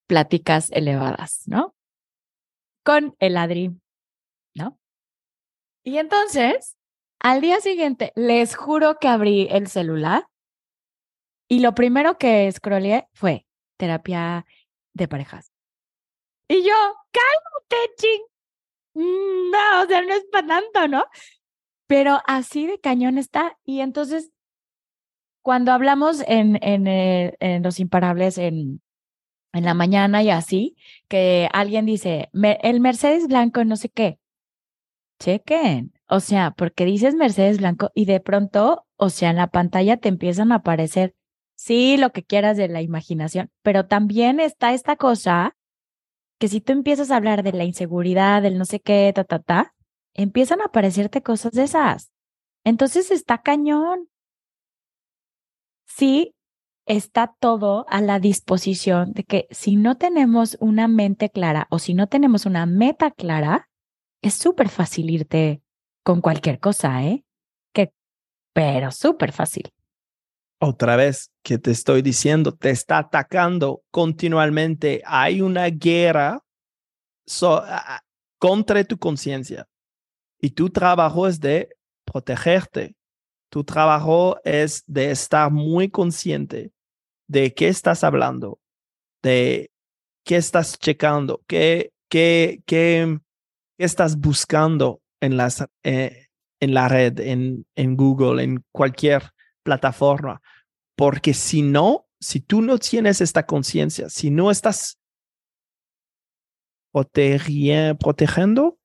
pláticas 0.07 0.71
elevadas, 0.71 1.43
¿no? 1.47 1.73
Con 2.83 3.15
el 3.19 3.37
Adri, 3.37 3.71
¿no? 4.55 4.79
Y 5.83 5.97
entonces, 5.97 6.77
al 7.19 7.41
día 7.41 7.59
siguiente, 7.61 8.11
les 8.15 8.55
juro 8.55 8.97
que 8.99 9.07
abrí 9.07 9.47
el 9.49 9.67
celular 9.67 10.27
y 11.47 11.59
lo 11.59 11.75
primero 11.75 12.17
que 12.17 12.51
scrollé 12.51 13.07
fue 13.13 13.45
terapia 13.77 14.45
de 14.93 15.07
parejas. 15.07 15.51
Y 16.47 16.63
yo, 16.63 16.73
cálmate, 17.11 17.93
ching. 17.97 18.21
No, 18.95 19.83
o 19.83 19.87
sea, 19.87 20.01
no 20.01 20.13
es 20.13 20.25
para 20.31 20.47
tanto, 20.47 20.87
¿no? 20.87 21.05
Pero 21.87 22.19
así 22.25 22.67
de 22.67 22.79
cañón 22.79 23.17
está. 23.17 23.57
Y 23.65 23.81
entonces, 23.81 24.31
cuando 25.41 25.71
hablamos 25.71 26.23
en, 26.27 26.57
en, 26.63 26.87
eh, 26.87 27.35
en 27.39 27.63
Los 27.63 27.79
Imparables, 27.79 28.37
en, 28.37 28.81
en 29.53 29.65
la 29.65 29.73
mañana 29.73 30.23
y 30.23 30.29
así, 30.29 30.75
que 31.07 31.49
alguien 31.53 31.85
dice, 31.85 32.29
el 32.33 32.79
Mercedes 32.79 33.27
blanco, 33.27 33.63
no 33.63 33.75
sé 33.77 33.89
qué. 33.89 34.19
Chequen. 35.19 35.93
O 36.07 36.19
sea, 36.19 36.51
porque 36.51 36.85
dices 36.85 37.15
Mercedes 37.15 37.59
blanco 37.59 37.91
y 37.95 38.05
de 38.05 38.19
pronto, 38.19 38.85
o 38.97 39.09
sea, 39.09 39.29
en 39.29 39.37
la 39.37 39.47
pantalla 39.47 39.97
te 39.97 40.09
empiezan 40.09 40.51
a 40.51 40.55
aparecer, 40.55 41.15
sí, 41.55 41.97
lo 41.97 42.11
que 42.11 42.23
quieras 42.23 42.57
de 42.57 42.67
la 42.67 42.81
imaginación, 42.81 43.49
pero 43.61 43.85
también 43.85 44.39
está 44.39 44.73
esta 44.73 44.95
cosa 44.95 45.55
que 46.39 46.47
si 46.49 46.59
tú 46.61 46.73
empiezas 46.73 47.11
a 47.11 47.15
hablar 47.15 47.43
de 47.43 47.53
la 47.53 47.63
inseguridad, 47.63 48.41
del 48.41 48.57
no 48.57 48.65
sé 48.65 48.81
qué, 48.81 49.11
ta, 49.15 49.23
ta, 49.23 49.39
ta, 49.39 49.73
empiezan 50.13 50.61
a 50.61 50.65
aparecerte 50.65 51.21
cosas 51.21 51.53
de 51.53 51.63
esas. 51.63 52.11
Entonces 52.65 53.11
está 53.11 53.41
cañón. 53.41 54.09
Sí, 55.85 56.35
está 56.85 57.35
todo 57.39 57.85
a 57.89 58.01
la 58.01 58.19
disposición 58.19 59.13
de 59.13 59.23
que 59.23 59.47
si 59.51 59.75
no 59.75 59.97
tenemos 59.97 60.57
una 60.59 60.87
mente 60.87 61.29
clara 61.29 61.67
o 61.69 61.79
si 61.79 61.93
no 61.93 62.07
tenemos 62.07 62.45
una 62.45 62.65
meta 62.65 63.11
clara, 63.11 63.69
es 64.21 64.33
súper 64.33 64.69
fácil 64.69 65.09
irte 65.09 65.61
con 66.03 66.21
cualquier 66.21 66.59
cosa, 66.59 67.03
¿eh? 67.03 67.23
Que, 67.73 67.93
pero 68.53 68.91
súper 68.91 69.31
fácil. 69.31 69.71
Otra 70.59 70.95
vez 70.95 71.31
que 71.41 71.57
te 71.57 71.71
estoy 71.71 72.01
diciendo, 72.01 72.53
te 72.53 72.69
está 72.69 72.97
atacando 72.97 73.83
continuamente. 73.91 75.01
Hay 75.05 75.41
una 75.41 75.67
guerra 75.67 76.41
contra 78.37 78.83
tu 78.83 78.97
conciencia 78.97 79.67
y 80.39 80.51
tu 80.51 80.69
trabajo 80.69 81.27
es 81.27 81.39
de 81.39 81.69
protegerte. 82.05 82.95
Tu 83.49 83.63
trabajo 83.63 84.37
es 84.43 84.83
de 84.87 85.11
estar 85.11 85.51
muy 85.51 85.89
consciente 85.89 86.72
de 87.33 87.53
qué 87.55 87.67
estás 87.67 88.03
hablando, 88.03 88.59
de 89.23 89.71
qué 90.23 90.35
estás 90.35 90.77
checando, 90.77 91.41
qué, 91.47 91.91
qué, 92.07 92.61
qué, 92.67 93.19
estás 93.79 94.19
buscando 94.19 95.01
en, 95.19 95.35
las, 95.35 95.65
eh, 95.83 96.27
en 96.59 96.73
la 96.75 96.87
red, 96.87 97.19
en, 97.19 97.65
en 97.75 97.97
Google, 97.97 98.43
en 98.43 98.63
cualquier 98.71 99.31
plataforma. 99.63 100.41
Porque 100.95 101.33
si 101.33 101.63
no, 101.63 102.05
si 102.19 102.39
tú 102.39 102.61
no 102.61 102.77
tienes 102.77 103.19
esta 103.19 103.47
conciencia, 103.47 104.09
si 104.09 104.29
no 104.29 104.51
estás 104.51 104.99
protegiendo, 106.91 108.77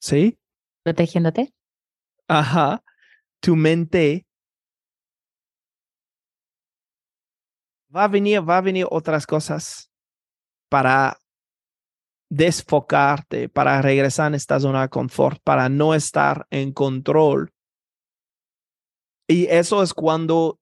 ¿sí? 0.00 0.38
Protegiéndote. 0.84 1.52
Ajá. 2.28 2.84
Tu 3.40 3.56
mente 3.56 4.25
va 7.96 8.04
a 8.04 8.08
venir, 8.08 8.40
va 8.48 8.58
a 8.58 8.60
venir 8.60 8.86
otras 8.90 9.26
cosas 9.26 9.90
para 10.68 11.18
desfocarte, 12.30 13.48
para 13.48 13.80
regresar 13.80 14.28
en 14.28 14.34
esta 14.34 14.60
zona 14.60 14.82
de 14.82 14.88
confort, 14.88 15.40
para 15.42 15.68
no 15.68 15.94
estar 15.94 16.46
en 16.50 16.72
control. 16.72 17.52
Y 19.28 19.46
eso 19.46 19.82
es 19.82 19.94
cuando 19.94 20.58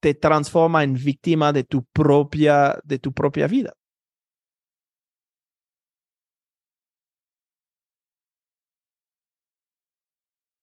te 0.00 0.14
transforma 0.14 0.84
en 0.84 0.94
víctima 0.94 1.52
de 1.52 1.64
tu 1.64 1.84
propia, 1.84 2.78
de 2.84 2.98
tu 2.98 3.12
propia 3.12 3.46
vida. 3.46 3.74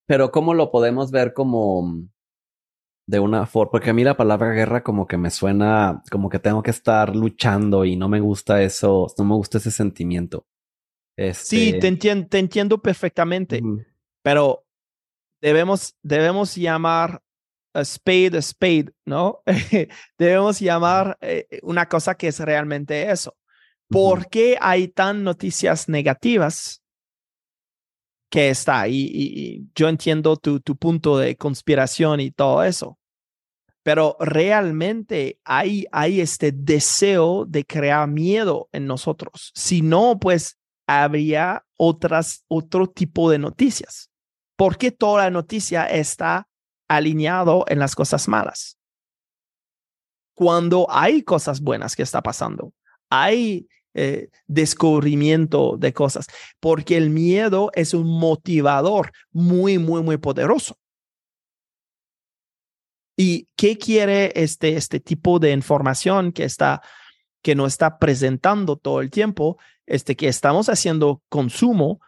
Pero 0.06 0.30
¿cómo 0.30 0.54
lo 0.54 0.70
podemos 0.70 1.10
ver 1.10 1.34
como 1.34 2.08
de 3.08 3.20
una 3.20 3.46
forma, 3.46 3.70
porque 3.70 3.88
a 3.88 3.94
mí 3.94 4.04
la 4.04 4.18
palabra 4.18 4.52
guerra 4.52 4.82
como 4.82 5.06
que 5.06 5.16
me 5.16 5.30
suena 5.30 6.02
como 6.10 6.28
que 6.28 6.38
tengo 6.38 6.62
que 6.62 6.70
estar 6.70 7.16
luchando 7.16 7.86
y 7.86 7.96
no 7.96 8.06
me 8.06 8.20
gusta 8.20 8.62
eso, 8.62 9.06
no 9.16 9.24
me 9.24 9.34
gusta 9.34 9.56
ese 9.56 9.70
sentimiento. 9.70 10.46
Sí, 11.16 11.70
Este, 11.70 11.78
te 11.80 11.86
entiendo, 11.88 12.28
te 12.28 12.38
entiendo 12.38 12.82
perfectamente, 12.82 13.62
pero 14.22 14.66
debemos, 15.40 15.96
debemos 16.02 16.54
llamar 16.54 17.22
a 17.72 17.82
spade 17.82 18.36
a 18.36 18.42
spade, 18.42 18.92
¿no? 19.06 19.40
debemos 20.18 20.60
llamar 20.60 21.16
eh, 21.22 21.46
una 21.62 21.88
cosa 21.88 22.14
que 22.14 22.28
es 22.28 22.38
realmente 22.40 23.10
eso. 23.10 23.34
¿Por 23.88 24.28
qué 24.28 24.58
hay 24.60 24.88
tan 24.88 25.24
noticias 25.24 25.88
negativas 25.88 26.82
que 28.30 28.50
está? 28.50 28.88
Y, 28.88 29.10
y- 29.12 29.68
yo 29.74 29.88
entiendo 29.88 30.36
tu, 30.36 30.60
tu 30.60 30.76
punto 30.76 31.18
de 31.18 31.36
conspiración 31.36 32.20
y 32.20 32.30
todo 32.30 32.62
eso, 32.62 32.98
pero 33.82 34.16
realmente 34.20 35.40
hay, 35.44 35.86
hay 35.92 36.20
este 36.20 36.52
deseo 36.52 37.46
de 37.46 37.64
crear 37.64 38.06
miedo 38.08 38.68
en 38.72 38.86
nosotros. 38.86 39.50
Si 39.54 39.80
no, 39.82 40.18
pues 40.18 40.58
habría 40.86 41.64
otras, 41.76 42.44
otro 42.48 42.86
tipo 42.88 43.30
de 43.30 43.38
noticias. 43.38 44.10
¿Por 44.56 44.76
qué 44.76 44.90
toda 44.90 45.24
la 45.24 45.30
noticia 45.30 45.86
está 45.86 46.48
alineado 46.88 47.64
en 47.68 47.78
las 47.78 47.94
cosas 47.94 48.28
malas? 48.28 48.76
Cuando 50.34 50.86
hay 50.90 51.22
cosas 51.22 51.60
buenas 51.60 51.96
que 51.96 52.02
está 52.02 52.22
pasando, 52.22 52.72
hay 53.10 53.68
eh, 53.94 54.28
descubrimiento 54.46 55.76
de 55.78 55.92
cosas, 55.92 56.26
porque 56.60 56.96
el 56.96 57.10
miedo 57.10 57.70
es 57.74 57.94
un 57.94 58.06
motivador 58.06 59.12
muy, 59.32 59.78
muy, 59.78 60.02
muy 60.02 60.16
poderoso. 60.18 60.76
¿Y 63.16 63.48
qué 63.56 63.76
quiere 63.76 64.32
este, 64.36 64.76
este 64.76 65.00
tipo 65.00 65.38
de 65.38 65.52
información 65.52 66.32
que 66.32 66.44
está 66.44 66.82
que 67.42 67.54
nos 67.54 67.68
está 67.72 67.98
presentando 67.98 68.76
todo 68.76 69.00
el 69.00 69.10
tiempo? 69.10 69.58
Este 69.86 70.14
que 70.14 70.28
estamos 70.28 70.68
haciendo 70.68 71.22
consumo 71.28 72.00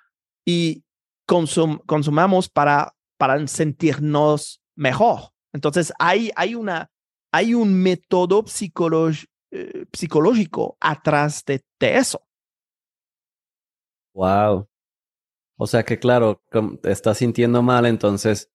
y 0.45 0.85
consum- 1.27 1.81
consumamos 1.87 2.49
para 2.49 2.95
para 3.17 3.45
sentirnos 3.49 4.61
mejor. 4.77 5.33
Entonces 5.53 5.93
hay 5.99 6.31
hay 6.37 6.55
una 6.55 6.91
hay 7.33 7.55
un 7.55 7.75
método 7.75 8.45
psicolog- 8.45 9.27
eh, 9.51 9.87
psicológico 9.93 10.77
atrás 10.81 11.45
de, 11.45 11.65
de 11.79 11.97
eso. 11.97 12.23
Wow. 14.15 14.69
O 15.57 15.67
sea 15.67 15.83
que 15.83 15.99
claro, 15.99 16.43
te 16.83 16.91
estás 16.91 17.19
sintiendo 17.19 17.63
mal, 17.63 17.87
entonces 17.87 18.51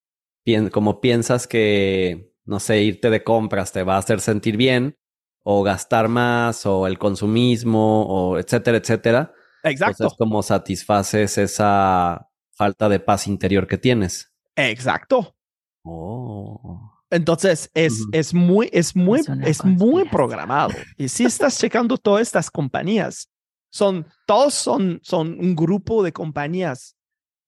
como 0.71 1.01
piensas 1.01 1.47
que, 1.47 2.31
no 2.45 2.59
sé, 2.59 2.81
irte 2.81 3.09
de 3.09 3.23
compras 3.23 3.71
te 3.71 3.83
va 3.83 3.95
a 3.95 3.99
hacer 3.99 4.21
sentir 4.21 4.57
bien, 4.57 4.97
o 5.43 5.63
gastar 5.63 6.07
más, 6.07 6.65
o 6.65 6.87
el 6.87 6.97
consumismo, 6.97 8.05
o 8.07 8.37
etcétera, 8.37 8.77
etcétera. 8.77 9.33
Exacto. 9.63 10.03
Entonces 10.03 10.17
como 10.17 10.43
satisfaces 10.43 11.37
esa 11.37 12.29
falta 12.51 12.89
de 12.89 12.99
paz 12.99 13.27
interior 13.27 13.67
que 13.67 13.77
tienes. 13.77 14.33
Exacto. 14.55 15.35
Oh. 15.83 16.94
Entonces 17.11 17.69
es, 17.73 17.99
es 18.11 18.33
muy, 18.33 18.69
es 18.73 18.95
muy, 18.95 19.21
Es 19.49 19.63
muy 19.63 20.09
programado. 20.09 20.73
Y 20.97 21.07
si 21.09 21.25
estás 21.25 21.57
checando 21.59 21.97
todas 21.97 22.21
estas 22.23 22.49
compañías, 22.49 23.29
son, 23.71 24.07
todos 24.25 24.53
son, 24.53 24.99
son 25.03 25.39
un 25.39 25.55
grupo 25.55 26.01
de 26.03 26.11
compañías 26.13 26.95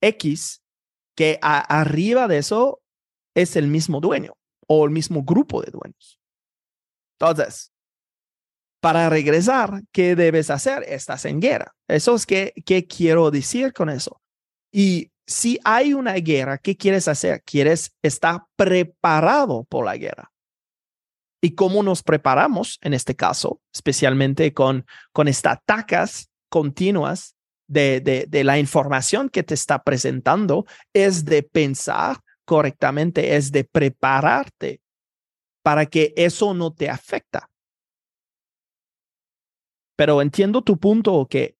X 0.01 0.61
que 1.15 1.39
a- 1.41 1.79
arriba 1.79 2.27
de 2.27 2.37
eso 2.37 2.81
es 3.35 3.55
el 3.55 3.67
mismo 3.67 3.99
dueño 3.99 4.33
o 4.67 4.85
el 4.85 4.91
mismo 4.91 5.23
grupo 5.23 5.61
de 5.61 5.71
dueños. 5.71 6.19
Entonces, 7.19 7.71
para 8.79 9.09
regresar, 9.09 9.81
¿qué 9.91 10.15
debes 10.15 10.49
hacer? 10.51 10.83
Estás 10.87 11.25
en 11.25 11.39
guerra. 11.41 11.73
Eso 11.87 12.13
es 12.15 12.25
que, 12.25 12.53
¿qué 12.65 12.85
quiero 12.85 13.31
decir 13.31 13.73
con 13.73 13.89
eso? 13.89 14.21
Y 14.71 15.11
si 15.27 15.59
hay 15.65 15.93
una 15.93 16.13
guerra, 16.13 16.57
¿qué 16.57 16.77
quieres 16.77 17.07
hacer? 17.09 17.43
Quieres 17.43 17.93
estar 18.01 18.45
preparado 18.55 19.65
por 19.65 19.85
la 19.85 19.97
guerra. 19.97 20.31
¿Y 21.41 21.53
cómo 21.53 21.83
nos 21.83 22.01
preparamos 22.01 22.79
en 22.81 22.93
este 22.93 23.15
caso, 23.15 23.61
especialmente 23.73 24.53
con, 24.53 24.85
con 25.11 25.27
estas 25.27 25.57
atacas 25.57 26.31
continuas 26.49 27.35
de, 27.67 28.25
de, 28.27 28.43
la 28.43 28.57
información 28.57 29.29
que 29.29 29.43
te 29.43 29.53
está 29.53 29.83
presentando? 29.83 30.65
Es 30.93 31.25
de 31.25 31.43
pensar 31.43 32.17
correctamente, 32.45 33.35
es 33.35 33.51
de 33.51 33.65
prepararte 33.65 34.81
para 35.61 35.85
que 35.85 36.13
eso 36.15 36.53
no 36.53 36.73
te 36.73 36.89
afecta. 36.89 37.51
Pero 39.97 40.21
entiendo 40.21 40.61
tu 40.61 40.79
punto 40.79 41.27
que 41.29 41.56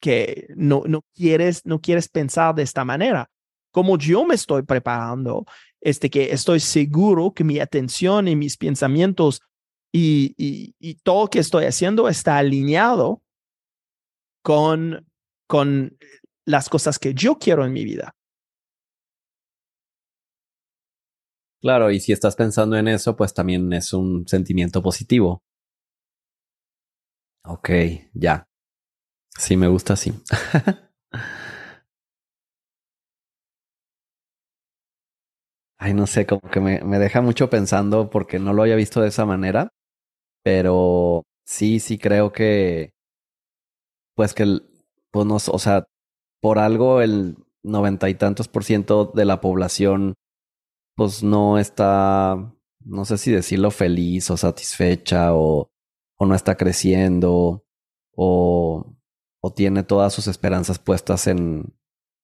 que 0.00 0.46
no, 0.54 0.82
no, 0.86 1.02
quieres, 1.14 1.64
no 1.64 1.80
quieres 1.80 2.08
pensar 2.08 2.54
de 2.54 2.62
esta 2.62 2.84
manera. 2.84 3.30
Como 3.70 3.98
yo 3.98 4.24
me 4.24 4.34
estoy 4.34 4.62
preparando, 4.62 5.44
este, 5.80 6.10
que 6.10 6.32
estoy 6.32 6.60
seguro 6.60 7.32
que 7.32 7.44
mi 7.44 7.58
atención 7.60 8.28
y 8.28 8.36
mis 8.36 8.56
pensamientos 8.56 9.40
y, 9.92 10.34
y, 10.36 10.94
todo 10.96 11.28
que 11.28 11.38
estoy 11.38 11.64
haciendo 11.64 12.08
está 12.08 12.36
alineado 12.36 13.22
con, 14.42 15.06
con 15.46 15.96
las 16.44 16.68
cosas 16.68 16.98
que 16.98 17.14
yo 17.14 17.38
quiero 17.38 17.64
en 17.64 17.72
mi 17.72 17.84
vida. 17.84 18.14
Claro, 21.60 21.90
y 21.90 22.00
si 22.00 22.12
estás 22.12 22.36
pensando 22.36 22.76
en 22.76 22.88
eso, 22.88 23.16
pues 23.16 23.32
también 23.32 23.72
es 23.72 23.92
un 23.92 24.28
sentimiento 24.28 24.82
positivo. 24.82 25.42
Ok, 27.44 27.70
ya. 28.12 28.45
Sí, 29.38 29.56
me 29.56 29.68
gusta 29.68 29.94
así. 29.94 30.12
Ay, 35.78 35.92
no 35.94 36.06
sé, 36.06 36.26
como 36.26 36.40
que 36.50 36.60
me, 36.60 36.80
me 36.82 36.98
deja 36.98 37.20
mucho 37.20 37.50
pensando 37.50 38.08
porque 38.10 38.38
no 38.38 38.52
lo 38.52 38.62
había 38.62 38.76
visto 38.76 39.00
de 39.00 39.08
esa 39.08 39.26
manera, 39.26 39.68
pero 40.44 41.24
sí, 41.46 41.80
sí 41.80 41.98
creo 41.98 42.32
que, 42.32 42.92
pues 44.14 44.34
que, 44.34 44.42
el- 44.44 44.68
pues 45.10 45.26
no, 45.26 45.36
o 45.36 45.58
sea, 45.58 45.86
por 46.40 46.58
algo 46.58 47.00
el 47.02 47.36
noventa 47.62 48.08
y 48.08 48.14
tantos 48.14 48.48
por 48.48 48.64
ciento 48.64 49.06
de 49.14 49.24
la 49.24 49.40
población, 49.40 50.14
pues 50.96 51.24
no 51.24 51.58
está, 51.58 52.54
no 52.84 53.04
sé 53.06 53.18
si 53.18 53.32
decirlo 53.32 53.72
feliz 53.72 54.30
o 54.30 54.36
satisfecha 54.38 55.34
o, 55.34 55.70
o 56.18 56.26
no 56.26 56.34
está 56.36 56.56
creciendo 56.56 57.64
o, 58.16 58.95
o 59.46 59.52
tiene 59.52 59.84
todas 59.84 60.12
sus 60.12 60.26
esperanzas 60.26 60.80
puestas 60.80 61.28
en, 61.28 61.72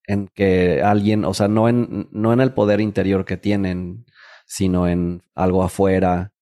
en 0.09 0.27
que 0.35 0.83
alguien, 0.83 1.25
o 1.25 1.35
sea, 1.35 1.47
no 1.47 1.69
en, 1.69 2.09
no 2.11 2.33
en 2.33 2.41
el 2.41 2.53
poder 2.53 2.81
interior 2.81 3.25
que 3.25 3.37
tienen, 3.37 4.07
sino 4.45 4.89
en 4.89 5.23
algo 5.37 5.63
afuera. 5.63 6.35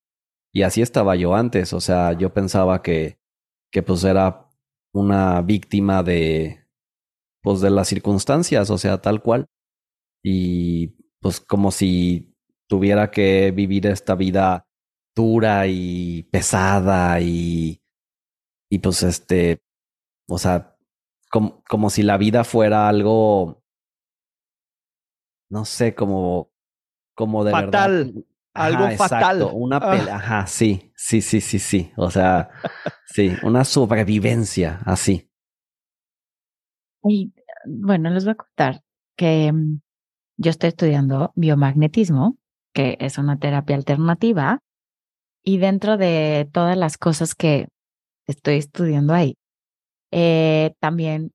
Y 0.55 0.63
así 0.63 0.81
estaba 0.81 1.17
yo 1.17 1.35
antes, 1.35 1.75
o 1.75 1.83
sea, 1.83 2.15
yo 2.15 2.33
pensaba 2.33 2.81
que, 2.81 3.19
que 3.71 3.83
pues 3.83 4.05
era 4.05 4.49
una 4.95 5.43
víctima 5.43 6.03
de, 6.03 6.67
pues 7.43 7.61
de 7.61 7.69
las 7.69 7.89
circunstancias, 7.89 8.71
o 8.71 8.79
sea, 8.79 9.03
tal 9.03 9.21
cual. 9.21 9.49
Y 10.25 10.97
pues 11.21 11.41
como 11.41 11.73
si 11.73 12.35
tuviera 12.71 13.11
que 13.11 13.51
vivir 13.51 13.87
esta 13.87 14.15
vida 14.15 14.67
dura 15.15 15.67
y 15.67 16.23
pesada 16.33 17.21
y, 17.21 17.83
y 18.71 18.79
pues 18.79 19.03
este, 19.03 19.63
o 20.27 20.39
sea, 20.39 20.70
como, 21.31 21.63
como 21.69 21.91
si 21.91 22.03
la 22.03 22.17
vida 22.19 22.45
fuera 22.45 22.89
algo, 22.89 23.63
no 25.49 25.65
sé, 25.65 25.95
como, 25.95 26.51
como 27.15 27.45
de 27.45 27.53
Fatal, 27.53 27.93
verdad. 28.07 28.23
algo 28.55 28.79
Ajá, 28.85 28.91
fatal. 28.93 29.37
exacto, 29.37 29.53
Una 29.55 29.81
Ah. 29.81 29.91
pelea, 29.91 30.17
ajá, 30.17 30.47
sí, 30.47 30.93
sí, 30.97 31.21
sí, 31.23 31.41
sí, 31.41 31.59
sí. 31.59 31.93
O 31.97 32.11
sea, 32.11 32.51
sí, 33.05 33.39
una 33.43 33.65
sobrevivencia, 33.65 34.81
así. 34.85 35.31
Y 37.05 37.33
bueno, 37.67 38.11
les 38.11 38.25
voy 38.25 38.33
a 38.33 38.35
contar 38.37 38.83
que 39.17 39.53
mm, 39.53 39.81
yo 40.39 40.51
estoy 40.51 40.69
estudiando 40.69 41.33
biomagnetismo, 41.37 42.37
que 42.75 42.97
es 43.01 43.19
una 43.19 43.39
terapia 43.39 43.77
alternativa, 43.77 44.61
y 45.43 45.59
dentro 45.59 45.97
de 45.97 46.49
todas 46.53 46.77
las 46.77 46.99
cosas 46.99 47.35
que 47.35 47.69
estoy 48.27 48.57
estudiando 48.57 49.15
ahí, 49.15 49.37
eh, 50.11 50.75
también 50.81 51.33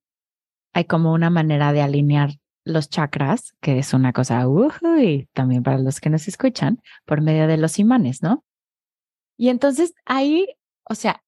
hay 0.74 0.86
como 0.86 1.14
una 1.14 1.30
manera 1.30 1.72
de 1.74 1.82
alinear 1.82 2.32
los 2.66 2.90
chakras, 2.90 3.56
que 3.62 3.78
es 3.80 3.94
una 3.94 4.12
cosa, 4.12 4.44
y 5.00 5.28
también 5.34 5.64
para 5.64 5.78
los 5.78 6.02
que 6.02 6.10
nos 6.10 6.28
escuchan, 6.28 6.82
por 7.06 7.22
medio 7.22 7.48
de 7.48 7.58
los 7.58 7.80
imanes, 7.80 8.24
¿no? 8.24 8.44
Y 9.38 9.50
entonces 9.50 9.94
ahí, 10.06 10.48
o 10.90 10.96
sea, 10.96 11.24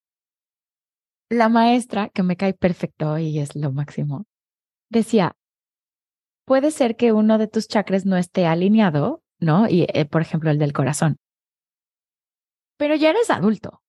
la 1.30 1.50
maestra, 1.50 2.10
que 2.10 2.24
me 2.24 2.38
cae 2.38 2.54
perfecto 2.54 3.18
y 3.18 3.40
es 3.40 3.56
lo 3.56 3.72
máximo, 3.72 4.26
decía, 4.90 5.36
puede 6.46 6.72
ser 6.72 6.96
que 6.96 7.12
uno 7.12 7.38
de 7.38 7.48
tus 7.48 7.68
chakras 7.68 8.06
no 8.06 8.18
esté 8.18 8.48
alineado, 8.48 9.22
¿no? 9.40 9.70
Y, 9.70 9.86
eh, 9.94 10.06
por 10.06 10.22
ejemplo, 10.22 10.50
el 10.50 10.58
del 10.58 10.74
corazón. 10.74 11.18
Pero 12.78 12.96
ya 12.96 13.10
eres 13.10 13.30
adulto. 13.30 13.82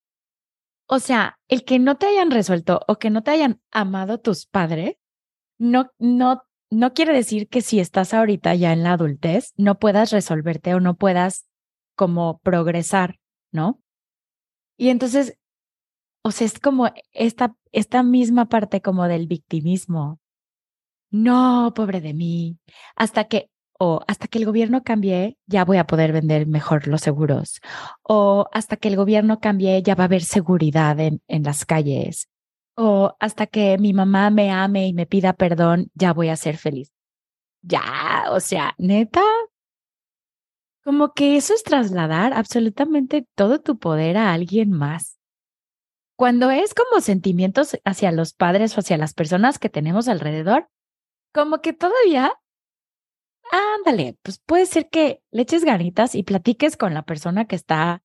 O 0.91 1.01
sea, 1.01 1.39
el 1.49 1.65
que 1.65 1.79
no 1.79 1.99
te 1.99 2.07
hayan 2.07 2.31
resuelto 2.31 2.81
o 2.89 2.97
que 2.97 3.11
no 3.11 3.23
te 3.23 3.31
hayan 3.31 3.61
amado 3.71 4.19
tus 4.19 4.47
padres, 4.47 4.97
no, 5.59 5.91
no, 5.99 6.43
no 6.71 6.95
quiere 6.95 7.13
decir 7.13 7.47
que 7.49 7.61
si 7.61 7.79
estás 7.79 8.15
ahorita 8.15 8.55
ya 8.55 8.73
en 8.73 8.83
la 8.83 8.93
adultez, 8.93 9.53
no 9.59 9.79
puedas 9.79 10.11
resolverte 10.13 10.75
o 10.75 10.81
no 10.81 10.97
puedas 10.97 11.47
como 11.95 12.39
progresar, 12.39 13.19
¿no? 13.53 13.83
Y 14.79 14.89
entonces, 14.89 15.37
o 16.23 16.31
sea, 16.31 16.47
es 16.47 16.59
como 16.59 16.91
esta, 17.13 17.55
esta 17.73 18.03
misma 18.03 18.47
parte 18.47 18.81
como 18.81 19.09
del 19.09 19.27
victimismo. 19.27 20.21
No, 21.11 21.73
pobre 21.75 22.01
de 22.01 22.15
mí. 22.15 22.59
Hasta 22.97 23.25
que, 23.25 23.51
o 23.79 24.03
hasta 24.07 24.27
que 24.27 24.39
el 24.39 24.45
gobierno 24.45 24.83
cambie, 24.83 25.39
ya 25.47 25.65
voy 25.65 25.79
a 25.79 25.87
poder 25.87 26.13
vender 26.13 26.47
mejor 26.47 26.89
los 26.89 27.01
seguros. 27.01 27.61
O 28.03 28.47
hasta 28.53 28.77
que 28.77 28.89
el 28.89 28.97
gobierno 28.97 29.41
cambie, 29.41 29.83
ya 29.83 29.95
va 29.95 30.05
a 30.05 30.07
haber 30.07 30.23
seguridad 30.23 30.99
en, 31.01 31.23
en 31.29 31.45
las 31.45 31.65
calles. 31.65 32.29
O 32.77 33.17
hasta 33.21 33.47
que 33.47 33.79
mi 33.79 33.93
mamá 33.93 34.31
me 34.31 34.51
ame 34.51 34.89
y 34.89 34.93
me 34.93 35.07
pida 35.07 35.33
perdón, 35.33 35.91
ya 35.95 36.13
voy 36.13 36.29
a 36.29 36.37
ser 36.37 36.57
feliz. 36.57 36.93
Ya, 37.63 38.27
o 38.31 38.41
sea, 38.41 38.75
neta, 38.79 39.23
como 40.89 41.13
que 41.13 41.37
eso 41.37 41.53
es 41.55 41.65
trasladar 41.65 42.33
absolutamente 42.33 43.27
todo 43.35 43.61
tu 43.61 43.79
poder 43.79 44.17
a 44.17 44.33
alguien 44.33 44.71
más. 44.73 45.19
Cuando 46.17 46.51
es 46.51 46.73
como 46.73 47.03
sentimientos 47.03 47.79
hacia 47.85 48.11
los 48.11 48.33
padres 48.33 48.75
o 48.75 48.81
hacia 48.81 48.97
las 48.97 49.13
personas 49.13 49.59
que 49.59 49.69
tenemos 49.69 50.09
alrededor, 50.09 50.69
como 51.35 51.61
que 51.61 51.75
todavía, 51.75 52.33
ándale, 53.51 54.17
pues 54.23 54.41
puede 54.45 54.67
ser 54.67 54.89
que 54.89 55.23
le 55.31 55.43
eches 55.43 55.65
ganitas 55.65 56.15
y 56.15 56.23
platiques 56.23 56.77
con 56.77 56.95
la 56.95 57.03
persona 57.03 57.47
que 57.47 57.57
está 57.57 58.03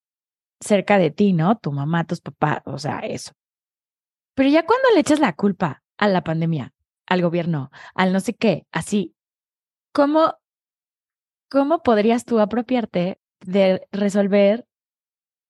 cerca 0.60 0.98
de 0.98 1.12
ti, 1.12 1.34
¿no? 1.34 1.58
Tu 1.58 1.72
mamá, 1.72 2.06
tus 2.06 2.22
papás, 2.22 2.62
o 2.66 2.78
sea, 2.78 3.00
eso. 3.00 3.32
Pero 4.36 4.50
ya 4.50 4.66
cuando 4.66 4.90
le 4.94 5.02
echas 5.02 5.20
la 5.20 5.34
culpa 5.34 5.84
a 5.98 6.08
la 6.08 6.24
pandemia, 6.24 6.74
al 7.06 7.22
gobierno, 7.22 7.72
al 7.96 8.14
no 8.14 8.20
sé 8.20 8.34
qué, 8.34 8.66
así, 8.72 9.16
¿cómo 9.94 10.36
¿cómo 11.54 11.84
podrías 11.84 12.26
tú 12.26 12.40
apropiarte 12.40 13.20
de 13.42 13.88
resolver 13.92 14.66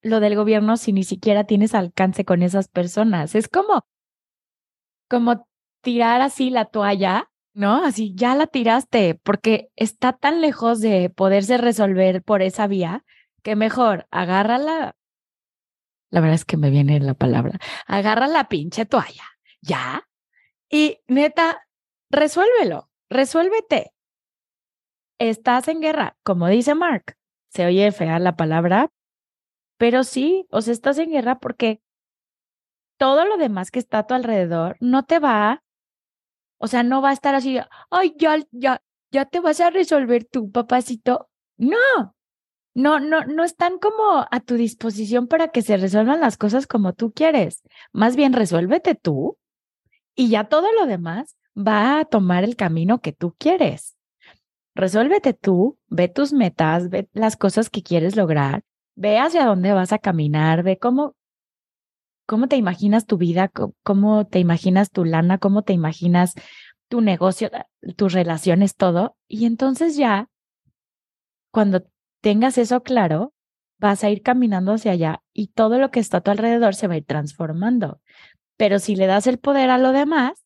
lo 0.01 0.19
del 0.19 0.36
gobierno 0.36 0.75
si 0.75 0.91
ni 0.91 1.06
siquiera 1.06 1.45
tienes 1.45 1.73
alcance 1.73 2.25
con 2.25 2.43
esas 2.43 2.67
personas? 2.67 3.36
Es 3.36 3.47
como, 3.47 3.86
como 5.10 5.47
tirar 5.82 6.19
así 6.19 6.49
la 6.49 6.65
toalla, 6.65 7.32
¿no? 7.53 7.83
Así 7.83 8.13
ya 8.15 8.35
la 8.35 8.47
tiraste 8.47 9.15
porque 9.23 9.69
está 9.75 10.13
tan 10.13 10.41
lejos 10.41 10.79
de 10.79 11.09
poderse 11.09 11.57
resolver 11.57 12.23
por 12.23 12.41
esa 12.41 12.67
vía 12.67 13.05
que 13.41 13.55
mejor 13.55 14.07
agárrala. 14.11 14.95
La 16.09 16.21
verdad 16.21 16.35
es 16.35 16.45
que 16.45 16.57
me 16.57 16.69
viene 16.69 16.99
la 16.99 17.13
palabra. 17.13 17.59
Agarra 17.87 18.27
la 18.27 18.47
pinche 18.47 18.85
toalla, 18.85 19.25
ya. 19.61 20.07
Y 20.69 20.99
neta, 21.07 21.67
resuélvelo, 22.09 22.89
resuélvete 23.09 23.93
estás 25.29 25.67
en 25.67 25.81
guerra, 25.81 26.17
como 26.23 26.47
dice 26.47 26.75
Mark. 26.75 27.17
Se 27.49 27.65
oye 27.65 27.91
fea 27.91 28.19
la 28.19 28.35
palabra, 28.35 28.91
pero 29.77 30.03
sí, 30.03 30.47
o 30.49 30.61
sea, 30.61 30.73
estás 30.73 30.97
en 30.97 31.11
guerra 31.11 31.39
porque 31.39 31.81
todo 32.97 33.25
lo 33.25 33.37
demás 33.37 33.71
que 33.71 33.79
está 33.79 33.99
a 33.99 34.07
tu 34.07 34.13
alrededor 34.13 34.77
no 34.79 35.03
te 35.03 35.19
va, 35.19 35.62
o 36.63 36.67
sea, 36.67 36.84
no 36.84 37.02
va 37.02 37.10
a 37.10 37.13
estar 37.13 37.36
así, 37.36 37.58
ay, 37.89 38.15
ya, 38.17 38.38
ya, 38.52 38.82
ya 39.12 39.26
te 39.26 39.39
vas 39.39 39.60
a 39.60 39.69
resolver 39.69 40.26
tú, 40.26 40.52
papacito. 40.52 41.30
No, 41.58 42.15
no, 42.73 42.99
no, 42.99 43.26
no 43.26 43.43
están 43.43 43.80
como 43.80 44.26
a 44.30 44.39
tu 44.39 44.56
disposición 44.56 45.28
para 45.28 45.49
que 45.49 45.62
se 45.62 45.78
resuelvan 45.78 46.21
las 46.21 46.38
cosas 46.38 46.67
como 46.67 46.93
tú 46.93 47.12
quieres. 47.12 47.62
Más 47.91 48.15
bien, 48.15 48.34
resuélvete 48.34 48.95
tú 48.95 49.38
y 50.15 50.30
ya 50.30 50.45
todo 50.45 50.71
lo 50.71 50.86
demás 50.86 51.36
va 51.56 51.99
a 51.99 52.06
tomar 52.06 52.43
el 52.43 52.56
camino 52.56 53.02
que 53.02 53.13
tú 53.13 53.36
quieres 53.38 53.95
resuélvete 54.76 55.34
tú, 55.34 55.78
ve 55.88 56.08
tus 56.08 56.34
metas, 56.34 56.89
ve 56.89 57.08
las 57.13 57.38
cosas 57.38 57.69
que 57.69 57.84
quieres 57.84 58.15
lograr, 58.15 58.63
ve 58.95 59.17
hacia 59.19 59.45
dónde 59.45 59.73
vas 59.73 59.93
a 59.93 59.99
caminar, 59.99 60.63
ve 60.63 60.78
cómo, 60.78 61.15
cómo 62.25 62.47
te 62.47 62.55
imaginas 62.55 63.05
tu 63.05 63.17
vida, 63.17 63.51
cómo 63.83 64.25
te 64.25 64.39
imaginas 64.39 64.91
tu 64.91 65.05
lana, 65.05 65.38
cómo 65.38 65.63
te 65.63 65.73
imaginas 65.73 66.33
tu 66.88 67.01
negocio, 67.01 67.49
tus 67.95 68.13
relaciones, 68.13 68.75
todo. 68.75 69.17
Y 69.27 69.45
entonces 69.45 69.95
ya, 69.95 70.29
cuando 71.51 71.86
tengas 72.21 72.57
eso 72.57 72.83
claro, 72.83 73.33
vas 73.79 74.03
a 74.03 74.09
ir 74.09 74.21
caminando 74.21 74.73
hacia 74.73 74.93
allá 74.93 75.21
y 75.33 75.47
todo 75.47 75.77
lo 75.77 75.91
que 75.91 75.99
está 75.99 76.17
a 76.17 76.21
tu 76.21 76.31
alrededor 76.31 76.75
se 76.75 76.88
va 76.88 76.93
a 76.93 76.97
ir 76.97 77.05
transformando. 77.05 78.01
Pero 78.57 78.79
si 78.79 78.95
le 78.95 79.07
das 79.07 79.27
el 79.27 79.39
poder 79.39 79.69
a 79.69 79.77
lo 79.77 79.91
demás, 79.91 80.45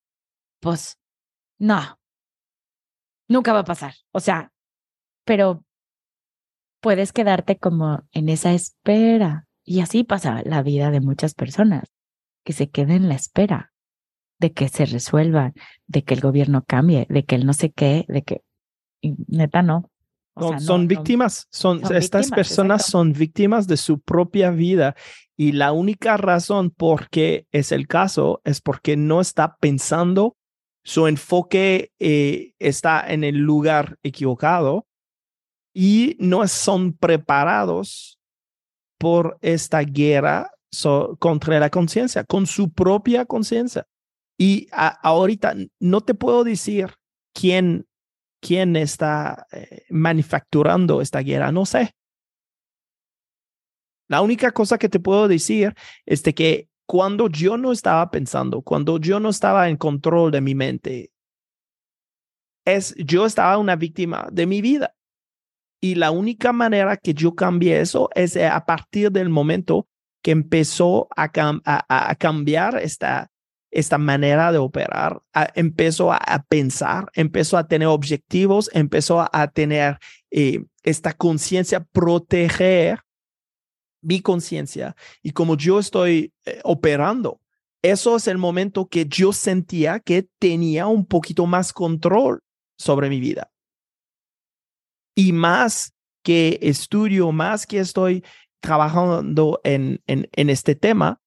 pues 0.59 0.97
no, 1.59 1.99
nunca 3.27 3.53
va 3.53 3.59
a 3.59 3.65
pasar. 3.65 3.93
O 4.11 4.19
sea, 4.19 4.51
pero 5.25 5.63
puedes 6.79 7.11
quedarte 7.13 7.57
como 7.57 8.03
en 8.11 8.29
esa 8.29 8.53
espera. 8.53 9.46
Y 9.69 9.81
así 9.81 10.05
pasa 10.05 10.43
la 10.45 10.63
vida 10.63 10.91
de 10.91 11.01
muchas 11.01 11.33
personas, 11.33 11.91
que 12.45 12.53
se 12.53 12.69
queden 12.69 13.03
en 13.03 13.09
la 13.09 13.15
espera 13.15 13.73
de 14.39 14.53
que 14.53 14.69
se 14.69 14.85
resuelvan, 14.85 15.55
de 15.87 16.05
que 16.05 16.13
el 16.13 16.21
gobierno 16.21 16.63
cambie, 16.65 17.05
de 17.09 17.25
que 17.25 17.35
el 17.35 17.45
no 17.45 17.51
sé 17.51 17.71
qué, 17.71 18.05
de 18.07 18.21
que 18.21 18.43
neta 19.01 19.63
no. 19.63 19.91
son 20.59 20.87
víctimas, 20.87 21.47
son, 21.51 21.81
estas 21.93 22.29
personas 22.29 22.85
son 22.85 23.11
víctimas 23.11 23.67
de 23.67 23.75
su 23.75 23.99
propia 23.99 24.51
vida 24.51 24.95
y 25.35 25.51
la 25.51 25.73
única 25.73 26.15
razón 26.15 26.69
por 26.69 27.09
qué 27.09 27.45
es 27.51 27.73
el 27.73 27.87
caso 27.87 28.41
es 28.45 28.61
porque 28.61 28.95
no 28.95 29.19
está 29.19 29.57
pensando 29.57 30.37
su 30.81 31.07
enfoque 31.07 31.91
eh, 31.99 32.53
está 32.57 33.05
en 33.05 33.25
el 33.25 33.35
lugar 33.35 33.97
equivocado 34.01 34.87
y 35.73 36.15
no 36.19 36.47
son 36.47 36.93
preparados 36.93 38.16
por 38.97 39.37
esta 39.41 39.81
guerra 39.81 40.51
contra 41.19 41.59
la 41.59 41.69
conciencia, 41.69 42.23
con 42.23 42.45
su 42.45 42.71
propia 42.71 43.25
conciencia. 43.25 43.87
Y 44.37 44.67
ahorita 44.71 45.55
no 45.79 46.01
te 46.01 46.13
puedo 46.13 46.43
decir 46.43 46.93
quién, 47.33 47.87
quién 48.41 48.75
está 48.75 49.47
eh, 49.51 49.85
manufacturando 49.89 51.01
esta 51.01 51.19
guerra, 51.19 51.51
no 51.51 51.65
sé. 51.65 51.95
La 54.09 54.21
única 54.21 54.51
cosa 54.51 54.77
que 54.77 54.89
te 54.89 54.99
puedo 54.99 55.27
decir 55.27 55.73
es 56.05 56.23
de 56.23 56.33
que 56.33 56.69
cuando 56.85 57.27
yo 57.27 57.57
no 57.57 57.71
estaba 57.71 58.09
pensando, 58.09 58.61
cuando 58.61 58.97
yo 58.99 59.19
no 59.19 59.29
estaba 59.29 59.67
en 59.69 59.75
control 59.75 60.31
de 60.31 60.41
mi 60.41 60.55
mente, 60.55 61.11
es 62.65 62.95
yo 62.95 63.25
estaba 63.25 63.57
una 63.57 63.75
víctima 63.75 64.27
de 64.31 64.45
mi 64.45 64.61
vida. 64.61 64.96
Y 65.79 65.95
la 65.95 66.11
única 66.11 66.53
manera 66.53 66.97
que 66.97 67.13
yo 67.13 67.35
cambié 67.35 67.81
eso 67.81 68.09
es 68.15 68.35
eh, 68.35 68.47
a 68.47 68.65
partir 68.65 69.11
del 69.11 69.29
momento 69.29 69.87
que 70.23 70.31
empezó 70.31 71.07
a, 71.15 71.29
a, 71.63 72.15
cambiar 72.15 72.81
esta, 72.81 73.31
esta 73.71 73.97
manera 73.97 74.51
de 74.51 74.57
operar, 74.57 75.21
empezó 75.55 76.11
a, 76.11 76.45
pensar, 76.49 77.09
empezó 77.13 77.57
a 77.57 77.67
tener 77.67 77.87
objetivos, 77.87 78.69
empezó 78.73 79.25
a, 79.31 79.47
tener 79.47 79.99
eh, 80.31 80.65
esta 80.83 81.13
conciencia, 81.13 81.85
proteger 81.91 82.99
mi 84.01 84.21
conciencia 84.21 84.95
y 85.21 85.31
como 85.31 85.55
yo 85.55 85.79
estoy 85.79 86.33
eh, 86.45 86.59
operando, 86.63 87.39
eso 87.81 88.15
es 88.15 88.27
el 88.27 88.37
momento 88.37 88.87
que 88.87 89.05
yo 89.05 89.31
sentía 89.31 89.99
que 89.99 90.27
tenía 90.39 90.87
un 90.87 91.05
poquito 91.05 91.45
más 91.45 91.71
control 91.71 92.41
sobre 92.77 93.09
mi 93.09 93.19
vida. 93.19 93.51
Y 95.17 95.33
más 95.33 95.95
que 96.23 96.59
estudio, 96.61 97.31
más 97.31 97.65
que 97.65 97.79
estoy 97.79 98.23
trabajando 98.61 99.59
en, 99.63 99.99
en, 100.05 100.49
este 100.51 100.75
tema, 100.75 101.19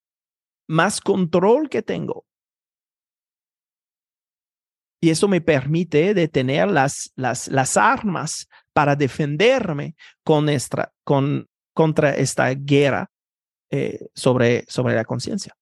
más 0.68 1.00
control 1.00 1.68
que 1.68 1.82
tengo. 1.82 2.24
Y 5.02 5.10
eso 5.10 5.26
me 5.26 5.40
permite 5.40 6.14
de 6.14 6.28
tener 6.28 6.70
las, 6.70 7.10
las, 7.16 7.48
las 7.48 7.76
armas 7.76 8.48
para 8.72 8.94
defenderme 8.94 9.96
contra 10.22 12.10
esta 12.14 12.50
guerra 12.54 13.10
eh, 13.70 14.06
sobre, 14.14 14.66
sobre 14.68 14.94
la 14.94 15.04
conciencia. 15.04 15.56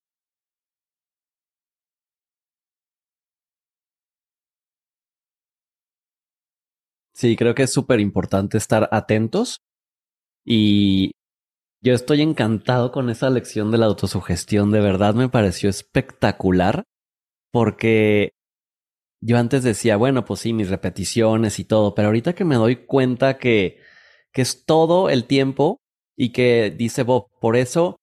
Sí, 7.18 7.35
creo 7.35 7.57
que 7.57 7.64
es 7.64 7.72
súper 7.72 7.98
importante 7.98 8.57
estar 8.59 8.88
atentos 8.92 9.62
y 10.46 11.11
yo 11.83 11.92
estoy 11.92 12.22
encantado 12.22 12.92
con 12.92 13.11
esa 13.11 13.28
lección 13.28 13.72
de 13.72 13.78
la 13.78 13.87
autosugestión. 13.87 14.70
De 14.70 14.78
verdad 14.78 15.14
me 15.14 15.28
pareció 15.28 15.68
espectacular 15.68 16.85
porque 17.50 18.31
yo 19.20 19.37
antes 19.37 19.64
decía, 19.64 19.96
bueno, 19.96 20.24
pues 20.24 20.38
sí, 20.38 20.52
mis 20.52 20.70
repeticiones 20.70 21.59
y 21.59 21.64
todo, 21.64 21.96
pero 21.96 22.07
ahorita 22.07 22.37
que 22.37 22.44
me 22.44 22.54
doy 22.54 22.87
cuenta 22.87 23.37
que, 23.38 23.81
que 24.33 24.42
es 24.42 24.64
todo 24.64 25.11
el 25.11 25.24
tiempo 25.24 25.78
y 26.16 26.31
que 26.31 26.70
dice 26.70 27.02
Bob, 27.02 27.31
por 27.40 27.57
eso 27.57 27.96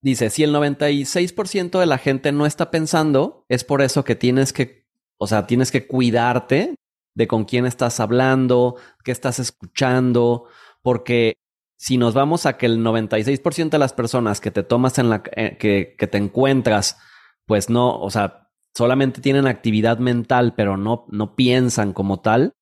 dice, 0.00 0.30
si 0.30 0.44
el 0.44 0.54
96% 0.54 1.80
de 1.80 1.86
la 1.86 1.98
gente 1.98 2.30
no 2.30 2.46
está 2.46 2.70
pensando, 2.70 3.44
es 3.48 3.64
por 3.64 3.82
eso 3.82 4.04
que 4.04 4.14
tienes 4.14 4.52
que 4.52 4.86
O 5.18 5.26
sea, 5.26 5.48
tienes 5.48 5.72
que 5.72 5.88
cuidarte 5.88 6.76
de 7.18 7.26
con 7.26 7.44
quién 7.44 7.66
estás 7.66 7.98
hablando, 7.98 8.76
qué 9.02 9.10
estás 9.10 9.40
escuchando, 9.40 10.44
porque 10.82 11.34
si 11.76 11.98
nos 11.98 12.14
vamos 12.14 12.46
a 12.46 12.56
que 12.56 12.66
el 12.66 12.78
96% 12.78 13.70
de 13.70 13.78
las 13.78 13.92
personas 13.92 14.40
que 14.40 14.52
te 14.52 14.62
tomas 14.62 15.00
en 15.00 15.10
la 15.10 15.24
eh, 15.34 15.58
que, 15.58 16.06
te 16.06 16.16
encuentras, 16.16 16.96
pues 17.44 17.70
no, 17.70 18.00
o 18.00 18.08
sea, 18.10 18.50
solamente 18.72 19.20
tienen 19.20 19.48
actividad 19.48 19.98
mental, 19.98 20.54
pero 20.56 20.76
no, 20.76 21.06
no 21.08 21.34
piensan 21.34 21.92
como 21.92 22.20
tal, 22.20 22.54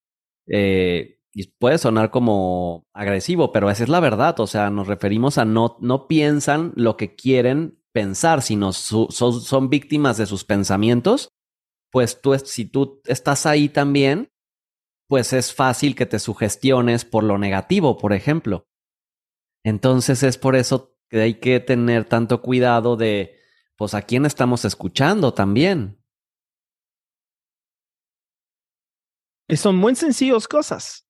eh, 0.48 1.18
y 1.34 1.48
puede 1.58 1.76
sonar 1.76 2.10
como 2.10 2.86
agresivo, 2.94 3.52
pero 3.52 3.68
esa 3.68 3.82
es 3.82 3.90
la 3.90 4.00
verdad. 4.00 4.40
O 4.40 4.46
sea, 4.46 4.70
nos 4.70 4.86
referimos 4.86 5.36
a 5.36 5.44
no, 5.44 5.76
no 5.80 6.08
piensan 6.08 6.72
lo 6.76 6.96
que 6.96 7.14
quieren 7.14 7.78
pensar, 7.92 8.40
sino 8.40 8.72
son 8.72 9.68
víctimas 9.68 10.16
de 10.16 10.24
sus 10.24 10.44
pensamientos. 10.44 11.28
Pues 11.92 12.22
tú, 12.22 12.34
si 12.38 12.64
tú 12.64 13.02
estás 13.04 13.44
ahí 13.44 13.68
también, 13.68 14.30
pues 15.08 15.32
es 15.32 15.54
fácil 15.54 15.94
que 15.94 16.06
te 16.06 16.18
sugestiones 16.18 17.04
por 17.04 17.24
lo 17.24 17.38
negativo, 17.38 17.96
por 17.96 18.12
ejemplo. 18.12 18.66
Entonces 19.64 20.22
es 20.22 20.38
por 20.38 20.56
eso 20.56 20.96
que 21.08 21.20
hay 21.20 21.34
que 21.40 21.60
tener 21.60 22.04
tanto 22.04 22.42
cuidado 22.42 22.96
de, 22.96 23.38
pues, 23.76 23.94
a 23.94 24.02
quién 24.02 24.26
estamos 24.26 24.64
escuchando 24.64 25.34
también. 25.34 25.98
Y 29.48 29.56
son 29.56 29.76
muy 29.76 29.94
sencillos 29.94 30.48
cosas. 30.48 31.06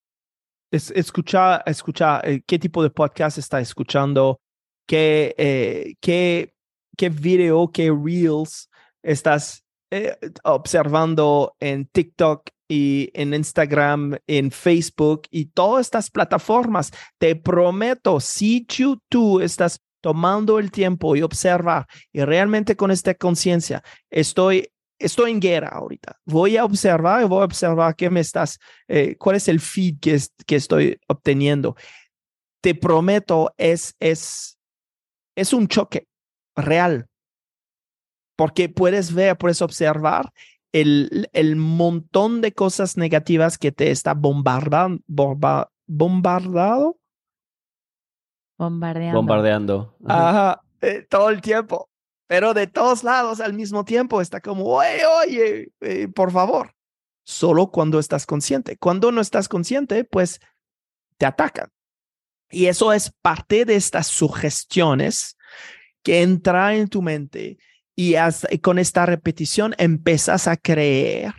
Es, 0.70 0.90
escuchar, 0.90 1.62
escuchar 1.66 2.28
eh, 2.28 2.42
qué 2.46 2.58
tipo 2.58 2.82
de 2.82 2.90
podcast 2.90 3.38
está 3.38 3.60
escuchando, 3.60 4.40
qué, 4.86 5.34
eh, 5.38 5.94
qué, 6.00 6.54
qué 6.96 7.08
video, 7.08 7.70
qué 7.72 7.90
reels 7.90 8.68
estás 9.02 9.64
eh, 9.90 10.18
observando 10.42 11.54
en 11.60 11.86
TikTok 11.86 12.50
y 12.68 13.10
en 13.14 13.34
Instagram, 13.34 14.16
en 14.26 14.50
Facebook 14.50 15.22
y 15.30 15.46
todas 15.46 15.86
estas 15.86 16.10
plataformas. 16.10 16.90
Te 17.18 17.36
prometo, 17.36 18.20
si 18.20 18.66
tú, 19.08 19.40
estás 19.40 19.80
tomando 20.00 20.58
el 20.58 20.70
tiempo 20.70 21.16
y 21.16 21.22
observar 21.22 21.86
y 22.12 22.22
realmente 22.22 22.76
con 22.76 22.90
esta 22.90 23.14
conciencia, 23.14 23.82
estoy 24.10 24.68
estoy 24.98 25.30
en 25.30 25.40
guerra 25.40 25.68
ahorita. 25.68 26.18
Voy 26.24 26.56
a 26.56 26.64
observar 26.64 27.22
y 27.22 27.26
voy 27.26 27.42
a 27.42 27.44
observar 27.44 27.94
qué 27.94 28.08
me 28.08 28.20
estás, 28.20 28.58
eh, 28.88 29.16
cuál 29.16 29.36
es 29.36 29.48
el 29.48 29.60
feed 29.60 29.96
que, 30.00 30.18
que 30.46 30.56
estoy 30.56 30.98
obteniendo. 31.06 31.76
Te 32.62 32.74
prometo, 32.74 33.52
es, 33.58 33.94
es, 34.00 34.58
es 35.36 35.52
un 35.52 35.68
choque 35.68 36.08
real. 36.54 37.06
Porque 38.36 38.68
puedes 38.68 39.14
ver, 39.14 39.36
puedes 39.36 39.62
observar 39.62 40.30
el, 40.80 41.30
el 41.32 41.56
montón 41.56 42.42
de 42.42 42.52
cosas 42.52 42.98
negativas 42.98 43.56
que 43.56 43.72
te 43.72 43.90
está 43.90 44.12
bombardando, 44.12 45.02
bombardado. 45.86 46.98
Bombardeando. 48.58 49.18
Bombardeando. 49.18 49.96
Ajá, 50.04 50.62
eh, 50.82 51.06
todo 51.08 51.30
el 51.30 51.40
tiempo. 51.40 51.88
Pero 52.26 52.52
de 52.52 52.66
todos 52.66 53.04
lados 53.04 53.40
al 53.40 53.54
mismo 53.54 53.84
tiempo 53.84 54.20
está 54.20 54.40
como, 54.40 54.64
oye, 54.66 55.06
oye, 55.22 55.72
eh, 55.80 56.08
por 56.08 56.30
favor. 56.30 56.74
Solo 57.24 57.70
cuando 57.70 57.98
estás 57.98 58.26
consciente. 58.26 58.76
Cuando 58.76 59.12
no 59.12 59.20
estás 59.20 59.48
consciente, 59.48 60.04
pues 60.04 60.40
te 61.16 61.24
atacan. 61.24 61.70
Y 62.50 62.66
eso 62.66 62.92
es 62.92 63.12
parte 63.22 63.64
de 63.64 63.76
estas 63.76 64.08
sugestiones 64.08 65.38
que 66.02 66.22
entra 66.22 66.74
en 66.74 66.88
tu 66.88 67.00
mente 67.02 67.58
y, 67.96 68.14
con 68.60 68.78
esta 68.78 69.06
repetición 69.06 69.74
empiezas 69.78 70.46
a 70.48 70.56
creer, 70.56 71.32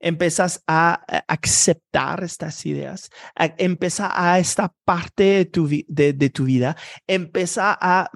empiezas 0.00 0.62
a, 0.66 1.04
aceptar 1.28 2.24
estas 2.24 2.66
ideas, 2.66 3.08
empieza 3.36 4.10
a 4.12 4.40
esta 4.40 4.74
parte 4.84 5.22
de 5.22 5.44
tu, 5.46 5.68
de, 5.68 6.30
tu 6.30 6.44
vida, 6.44 6.76
empieza 7.06 7.78
a 7.80 8.10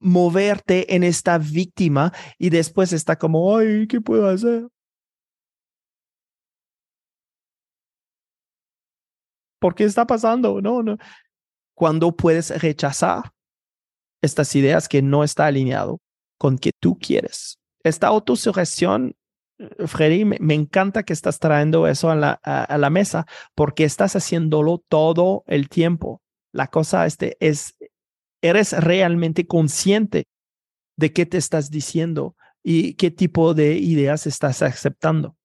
moverte 0.00 0.94
en 0.94 1.04
esta 1.04 1.38
víctima 1.38 2.12
y 2.38 2.48
después 2.50 2.92
está 2.94 3.16
como, 3.16 3.56
ay, 3.58 3.86
¿qué 3.86 4.00
puedo 4.00 4.26
hacer? 4.28 4.68
¿Por 9.60 9.74
qué 9.74 9.84
está 9.84 10.06
pasando? 10.06 10.60
No, 10.62 10.82
no. 10.82 10.96
Cuando 11.74 12.16
puedes 12.16 12.50
rechazar 12.62 13.32
estas 14.22 14.54
ideas 14.54 14.88
que 14.88 15.02
no 15.02 15.24
está 15.24 15.46
alineado 15.46 16.00
con 16.38 16.58
que 16.58 16.72
tú 16.78 16.98
quieres. 16.98 17.58
Esta 17.82 18.06
autosugestión, 18.06 19.16
Freddy, 19.86 20.24
me, 20.24 20.54
encanta 20.54 21.02
que 21.02 21.12
estás 21.12 21.38
trayendo 21.38 21.86
eso 21.86 22.10
a 22.10 22.16
la, 22.16 22.32
a, 22.42 22.78
la 22.78 22.90
mesa 22.90 23.26
porque 23.54 23.84
estás 23.84 24.16
haciéndolo 24.16 24.82
todo 24.88 25.44
el 25.46 25.68
tiempo. 25.68 26.22
La 26.52 26.68
cosa 26.68 27.06
este 27.06 27.36
es, 27.40 27.76
eres 28.42 28.72
realmente 28.72 29.46
consciente 29.46 30.26
de 30.96 31.12
qué 31.12 31.26
te 31.26 31.38
estás 31.38 31.70
diciendo 31.70 32.36
y 32.62 32.94
qué 32.94 33.10
tipo 33.10 33.54
de 33.54 33.74
ideas 33.78 34.26
estás 34.26 34.62
aceptando. 34.62 35.36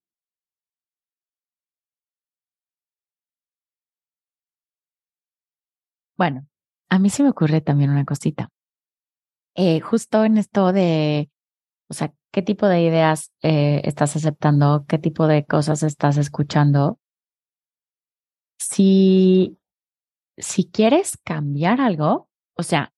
Bueno, 6.18 6.48
a 6.90 7.00
mí 7.00 7.10
se 7.10 7.24
me 7.24 7.30
ocurre 7.30 7.62
también 7.62 7.90
una 7.90 8.06
cosita. 8.06 8.50
Eh, 9.56 9.80
justo 9.82 10.26
en 10.26 10.38
esto 10.38 10.74
de, 10.74 11.30
o 11.88 11.94
sea, 11.94 12.14
qué 12.32 12.42
tipo 12.42 12.68
de 12.68 12.82
ideas 12.82 13.32
eh, 13.44 13.82
estás 13.84 14.16
aceptando, 14.16 14.86
qué 14.88 14.98
tipo 14.98 15.28
de 15.28 15.46
cosas 15.46 15.84
estás 15.84 16.18
escuchando. 16.18 17.00
Si, 18.58 19.60
si 20.38 20.66
quieres 20.66 21.18
cambiar 21.24 21.82
algo, 21.82 22.30
o 22.56 22.64
sea, 22.64 22.92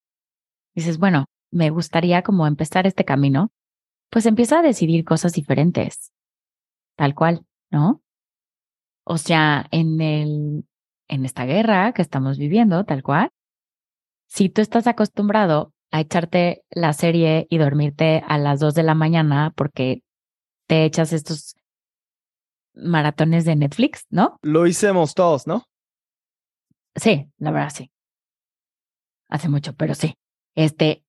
dices, 0.74 0.98
bueno, 0.98 1.26
me 1.52 1.70
gustaría 1.70 2.22
como 2.22 2.48
empezar 2.48 2.88
este 2.88 3.04
camino, 3.04 3.52
pues 4.10 4.26
empieza 4.26 4.60
a 4.60 4.62
decidir 4.62 5.04
cosas 5.04 5.34
diferentes, 5.34 6.14
tal 6.96 7.16
cual, 7.16 7.46
¿no? 7.72 8.02
O 9.04 9.18
sea, 9.18 9.68
en 9.72 10.00
el, 10.00 10.66
en 11.10 11.26
esta 11.26 11.46
guerra 11.46 11.94
que 11.94 12.02
estamos 12.02 12.38
viviendo, 12.38 12.86
tal 12.86 13.04
cual, 13.04 13.30
si 14.28 14.50
tú 14.50 14.62
estás 14.62 14.88
acostumbrado 14.88 15.75
a 15.92 16.02
echarte 16.02 16.64
la 16.70 16.94
serie 16.94 17.48
y 17.50 17.58
dormirte 17.58 18.24
a 18.28 18.38
las 18.38 18.60
dos 18.60 18.74
de 18.76 18.84
la 18.84 18.96
mañana 18.96 19.54
porque 19.56 20.02
te 20.68 20.86
echas 20.86 21.14
estos 21.14 21.56
maratones 22.74 23.46
de 23.46 23.56
Netflix, 23.56 24.06
¿no? 24.10 24.38
Lo 24.42 24.68
hicimos 24.68 25.14
todos, 25.14 25.48
¿no? 25.48 25.64
Sí, 26.96 27.30
la 27.38 27.52
verdad 27.52 27.72
sí. 27.74 27.92
Hace 29.30 29.50
mucho, 29.50 29.74
pero 29.74 29.96
sí. 29.96 30.16
Este, 30.56 31.04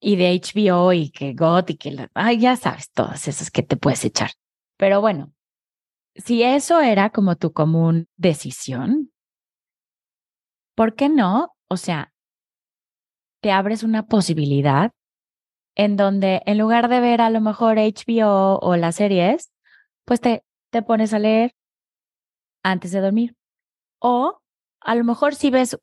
y 0.00 0.16
de 0.16 0.32
HBO 0.32 0.92
y 0.92 1.10
que 1.10 1.34
GOT 1.34 1.70
y 1.70 1.76
que, 1.76 2.08
ay, 2.14 2.40
ya 2.40 2.56
sabes, 2.56 2.90
todas 2.90 3.28
esas 3.28 3.50
que 3.50 3.62
te 3.62 3.76
puedes 3.76 4.04
echar. 4.04 4.32
Pero 4.76 5.00
bueno, 5.00 5.32
si 6.16 6.42
eso 6.42 6.80
era 6.80 7.10
como 7.10 7.36
tu 7.36 7.52
común 7.52 8.08
decisión, 8.16 9.12
¿por 10.74 10.94
qué 10.94 11.08
no? 11.08 11.54
O 11.68 11.76
sea, 11.76 12.11
te 13.42 13.50
abres 13.50 13.82
una 13.82 14.06
posibilidad 14.06 14.92
en 15.74 15.96
donde 15.96 16.42
en 16.46 16.58
lugar 16.58 16.88
de 16.88 17.00
ver 17.00 17.20
a 17.20 17.28
lo 17.28 17.40
mejor 17.40 17.76
HBO 17.76 18.58
o 18.60 18.76
las 18.76 18.96
series, 18.96 19.50
pues 20.04 20.20
te, 20.20 20.44
te 20.70 20.82
pones 20.82 21.12
a 21.12 21.18
leer 21.18 21.52
antes 22.62 22.92
de 22.92 23.00
dormir. 23.00 23.34
O 23.98 24.40
a 24.80 24.94
lo 24.94 25.04
mejor 25.04 25.34
si 25.34 25.50
ves 25.50 25.78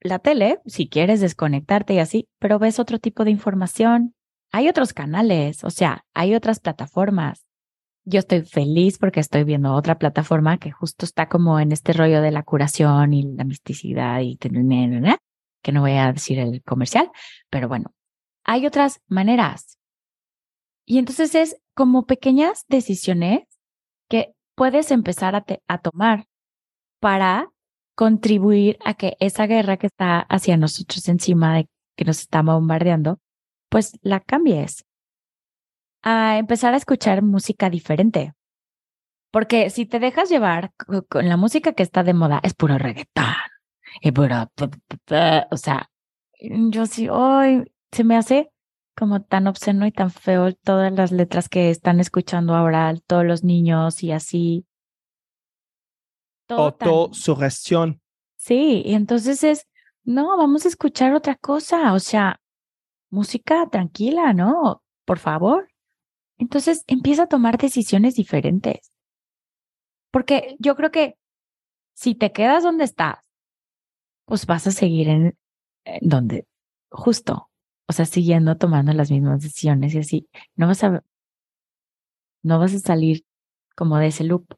la 0.00 0.20
tele, 0.20 0.60
si 0.66 0.88
quieres 0.88 1.20
desconectarte 1.20 1.94
y 1.94 1.98
así, 1.98 2.28
pero 2.38 2.58
ves 2.58 2.78
otro 2.78 2.98
tipo 2.98 3.24
de 3.24 3.32
información. 3.32 4.14
Hay 4.52 4.68
otros 4.68 4.92
canales, 4.92 5.64
o 5.64 5.70
sea, 5.70 6.04
hay 6.14 6.34
otras 6.34 6.60
plataformas. 6.60 7.46
Yo 8.04 8.20
estoy 8.20 8.42
feliz 8.42 8.98
porque 8.98 9.18
estoy 9.18 9.42
viendo 9.42 9.74
otra 9.74 9.98
plataforma 9.98 10.58
que 10.58 10.70
justo 10.70 11.04
está 11.04 11.28
como 11.28 11.58
en 11.58 11.72
este 11.72 11.92
rollo 11.92 12.22
de 12.22 12.30
la 12.30 12.44
curación 12.44 13.12
y 13.12 13.24
la 13.34 13.42
misticidad 13.42 14.20
y 14.20 14.36
que 15.66 15.72
no 15.72 15.80
voy 15.80 15.94
a 15.94 16.12
decir 16.12 16.38
el 16.38 16.62
comercial, 16.62 17.10
pero 17.50 17.66
bueno, 17.66 17.92
hay 18.44 18.66
otras 18.66 19.00
maneras. 19.08 19.80
Y 20.84 20.98
entonces 20.98 21.34
es 21.34 21.56
como 21.74 22.06
pequeñas 22.06 22.64
decisiones 22.68 23.42
que 24.08 24.32
puedes 24.54 24.92
empezar 24.92 25.34
a, 25.34 25.78
tomar 25.78 26.28
para 27.00 27.50
contribuir 27.96 28.78
a 28.84 28.94
que 28.94 29.16
esa 29.18 29.48
guerra 29.48 29.76
que 29.76 29.88
está 29.88 30.20
hacia 30.20 30.56
nosotros 30.56 31.08
encima 31.08 31.56
de 31.56 31.68
que 31.96 32.04
nos 32.04 32.20
está 32.20 32.42
bombardeando, 32.42 33.18
pues 33.68 33.98
la 34.02 34.20
cambies. 34.20 34.84
A 36.04 36.38
empezar 36.38 36.74
a 36.74 36.76
escuchar 36.76 37.22
música 37.22 37.70
diferente. 37.70 38.34
Porque 39.32 39.70
si 39.70 39.84
te 39.84 39.98
dejas 39.98 40.30
llevar 40.30 40.70
con 41.08 41.28
la 41.28 41.36
música 41.36 41.72
que 41.72 41.82
está 41.82 42.04
de 42.04 42.14
moda, 42.14 42.38
es 42.44 42.54
puro 42.54 42.78
reggaetón, 42.78 43.34
y 44.00 44.12
o 45.50 45.56
sea, 45.56 45.90
yo 46.40 46.86
sí, 46.86 47.08
hoy 47.08 47.72
se 47.92 48.04
me 48.04 48.16
hace 48.16 48.50
como 48.96 49.22
tan 49.22 49.46
obsceno 49.46 49.86
y 49.86 49.92
tan 49.92 50.10
feo 50.10 50.54
todas 50.54 50.92
las 50.92 51.12
letras 51.12 51.48
que 51.48 51.70
están 51.70 52.00
escuchando 52.00 52.54
ahora 52.54 52.94
todos 53.06 53.24
los 53.24 53.44
niños 53.44 54.02
y 54.02 54.12
así. 54.12 54.66
Autosugestión. 56.48 58.00
Sí, 58.36 58.82
y 58.84 58.94
entonces 58.94 59.44
es, 59.44 59.66
no, 60.04 60.36
vamos 60.36 60.64
a 60.64 60.68
escuchar 60.68 61.14
otra 61.14 61.34
cosa, 61.34 61.92
o 61.92 61.98
sea, 61.98 62.40
música 63.10 63.68
tranquila, 63.70 64.32
¿no? 64.32 64.82
Por 65.04 65.18
favor. 65.18 65.68
Entonces 66.38 66.84
empieza 66.86 67.24
a 67.24 67.28
tomar 67.28 67.58
decisiones 67.58 68.14
diferentes. 68.14 68.92
Porque 70.10 70.56
yo 70.58 70.76
creo 70.76 70.90
que 70.90 71.18
si 71.94 72.14
te 72.14 72.32
quedas 72.32 72.62
donde 72.62 72.84
estás, 72.84 73.25
pues 74.26 74.46
vas 74.46 74.66
a 74.66 74.70
seguir 74.72 75.08
en, 75.08 75.38
donde, 76.02 76.46
justo, 76.90 77.50
o 77.88 77.92
sea, 77.92 78.04
siguiendo 78.04 78.56
tomando 78.56 78.92
las 78.92 79.10
mismas 79.10 79.42
decisiones 79.42 79.94
y 79.94 79.98
así, 79.98 80.28
no 80.56 80.66
vas 80.66 80.84
a, 80.84 81.02
no 82.42 82.58
vas 82.58 82.74
a 82.74 82.78
salir 82.80 83.24
como 83.76 83.98
de 83.98 84.08
ese 84.08 84.24
loop. 84.24 84.54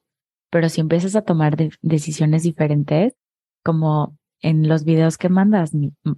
Pero 0.50 0.68
si 0.70 0.81
empiezas 0.81 1.14
a 1.14 1.22
tomar 1.22 1.57
decisiones 1.83 2.42
diferentes, 2.42 3.14
como 3.62 4.16
en 4.40 4.66
los 4.66 4.85
videos 4.85 5.18
que 5.18 5.28
mandas, 5.28 5.72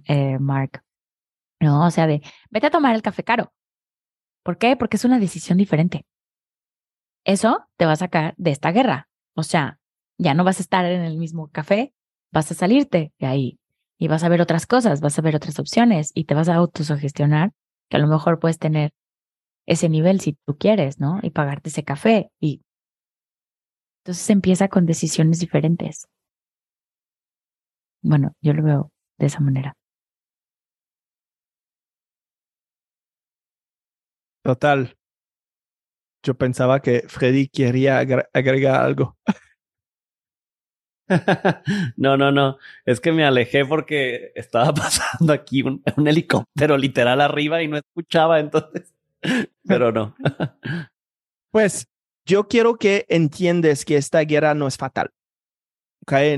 eh, 0.05 0.39
Mark, 0.39 0.83
no, 1.59 1.85
o 1.85 1.91
sea, 1.91 2.07
de 2.07 2.21
vete 2.49 2.67
a 2.67 2.71
tomar 2.71 2.95
el 2.95 3.01
café 3.01 3.23
caro. 3.23 3.53
¿Por 4.43 4.57
qué? 4.57 4.75
Porque 4.77 4.97
es 4.97 5.05
una 5.05 5.19
decisión 5.19 5.57
diferente. 5.57 6.05
Eso 7.25 7.67
te 7.77 7.85
va 7.85 7.91
a 7.91 7.97
sacar 7.97 8.33
de 8.37 8.51
esta 8.51 8.71
guerra. 8.71 9.09
O 9.35 9.43
sea, 9.43 9.79
ya 10.17 10.33
no 10.33 10.43
vas 10.43 10.59
a 10.59 10.63
estar 10.63 10.85
en 10.85 11.01
el 11.01 11.17
mismo 11.17 11.49
café, 11.49 11.93
vas 12.31 12.51
a 12.51 12.55
salirte 12.55 13.13
de 13.19 13.27
ahí 13.27 13.59
y 13.97 14.07
vas 14.07 14.23
a 14.23 14.29
ver 14.29 14.41
otras 14.41 14.65
cosas, 14.65 15.01
vas 15.01 15.17
a 15.19 15.21
ver 15.21 15.35
otras 15.35 15.59
opciones 15.59 16.11
y 16.13 16.25
te 16.25 16.33
vas 16.33 16.49
a 16.49 16.55
autosugestionar 16.55 17.51
que 17.89 17.97
a 17.97 17.99
lo 17.99 18.07
mejor 18.07 18.39
puedes 18.39 18.57
tener 18.57 18.91
ese 19.67 19.89
nivel 19.89 20.21
si 20.21 20.37
tú 20.45 20.57
quieres, 20.57 20.99
¿no? 20.99 21.19
Y 21.21 21.29
pagarte 21.29 21.69
ese 21.69 21.83
café 21.83 22.31
y 22.39 22.61
entonces 24.03 24.29
empieza 24.31 24.67
con 24.67 24.85
decisiones 24.85 25.39
diferentes. 25.39 26.07
Bueno, 28.01 28.35
yo 28.41 28.53
lo 28.53 28.63
veo 28.63 28.91
de 29.19 29.27
esa 29.27 29.39
manera. 29.39 29.75
Total. 34.43 34.95
Yo 36.23 36.35
pensaba 36.35 36.81
que 36.81 37.03
Freddy 37.07 37.47
quería 37.47 37.99
agregar 37.99 38.81
algo. 38.81 39.17
no, 41.97 42.17
no, 42.17 42.31
no. 42.31 42.57
Es 42.85 42.99
que 42.99 43.11
me 43.11 43.25
alejé 43.25 43.65
porque 43.65 44.31
estaba 44.35 44.73
pasando 44.73 45.33
aquí 45.33 45.61
un, 45.61 45.83
helicóptero 46.05 46.77
literal 46.77 47.21
arriba 47.21 47.61
y 47.61 47.67
no 47.67 47.77
escuchaba, 47.77 48.39
entonces. 48.39 48.93
Pero 49.67 49.91
no. 49.91 50.15
pues 51.51 51.87
yo 52.25 52.47
quiero 52.47 52.77
que 52.77 53.05
entiendes 53.09 53.85
que 53.85 53.97
esta 53.97 54.21
guerra 54.21 54.53
no 54.53 54.67
es 54.67 54.77
fatal. 54.77 55.11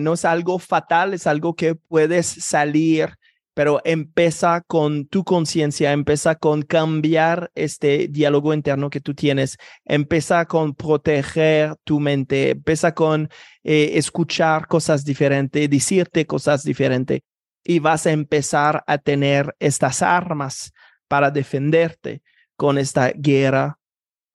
No 0.01 0.13
es 0.13 0.25
algo 0.25 0.59
fatal, 0.59 1.13
es 1.13 1.25
algo 1.25 1.55
que 1.55 1.73
puedes 1.73 2.27
salir 2.27 3.17
pero 3.54 3.82
empieza 3.84 4.62
con 4.62 5.06
tu 5.08 5.24
conciencia, 5.24 5.92
empieza 5.92 6.36
con 6.36 6.63
cambiar 6.63 7.52
este 7.56 8.08
diálogo 8.08 8.54
interno 8.54 8.89
que 8.89 9.02
tú 9.02 9.13
tienes, 9.13 9.58
empieza 9.86 10.46
con 10.46 10.74
proteger 10.74 11.76
tu 11.84 12.00
mente, 12.00 12.52
empieza 12.52 12.94
con 12.94 13.30
eh, 13.63 13.92
escuchar 13.94 14.68
cosas 14.68 15.06
diferentes, 15.06 15.70
decirte 15.70 16.26
cosas 16.26 16.63
diferentes 16.63 17.22
y 17.63 17.80
vas 17.80 18.06
a 18.08 18.12
empezar 18.12 18.84
a 18.88 18.98
tener 18.98 19.56
estas 19.60 20.02
armas 20.02 20.74
para 21.08 21.32
defenderte 21.32 22.22
con 22.56 22.78
esta 22.78 23.12
guerra 23.12 23.80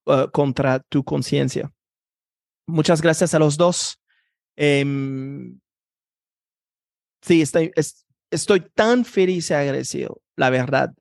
uh, 0.07 0.31
contra 0.31 0.81
tu 0.81 1.05
conciencia. 1.05 1.71
Muchas 2.67 3.01
gracias 3.01 3.35
a 3.35 3.39
los 3.39 3.57
dos. 3.57 4.01
Em, 4.57 5.59
sí, 7.23 7.43
estoy, 7.43 7.73
estoy 8.31 8.61
tan 8.61 9.05
feliz 9.05 9.51
y 9.51 9.55
agradecido, 9.55 10.21
la 10.37 10.51
verdad, 10.51 10.95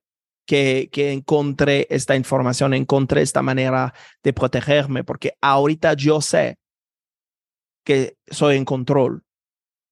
que, 0.46 0.90
que 0.92 1.12
encontré 1.12 1.88
esta 1.90 2.16
información, 2.16 2.74
encontré 2.74 3.22
esta 3.22 3.42
manera 3.42 3.94
de 4.24 4.34
protegerme, 4.34 5.04
porque 5.04 5.34
ahorita 5.42 5.94
yo 5.94 6.22
sé 6.22 6.58
que 7.86 8.18
soy 8.30 8.58
en 8.58 8.66
control 8.66 9.24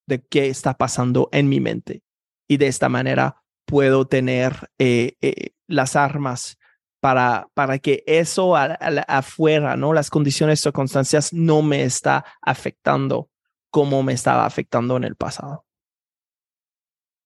de 0.08 0.22
qué 0.22 0.50
está 0.50 0.76
pasando 0.76 1.30
en 1.32 1.50
mi 1.50 1.60
mente 1.60 2.04
y 2.48 2.58
de 2.58 2.68
esta 2.68 2.90
manera 2.90 3.42
puedo 3.66 4.06
tener 4.06 4.70
eh, 4.78 5.14
eh, 5.22 5.52
las 5.68 5.96
armas 5.96 6.58
para, 7.02 7.48
para 7.54 7.80
que 7.80 8.04
eso 8.08 8.56
afuera, 8.56 9.76
¿no? 9.78 9.94
Las 9.94 10.10
condiciones, 10.10 10.62
circunstancias 10.62 11.34
no 11.34 11.62
me 11.62 11.84
está 11.84 12.26
afectando 12.42 13.30
como 13.70 14.04
me 14.04 14.14
estaba 14.14 14.46
afectando 14.46 14.98
en 14.98 15.04
el 15.04 15.16
pasado. 15.16 15.65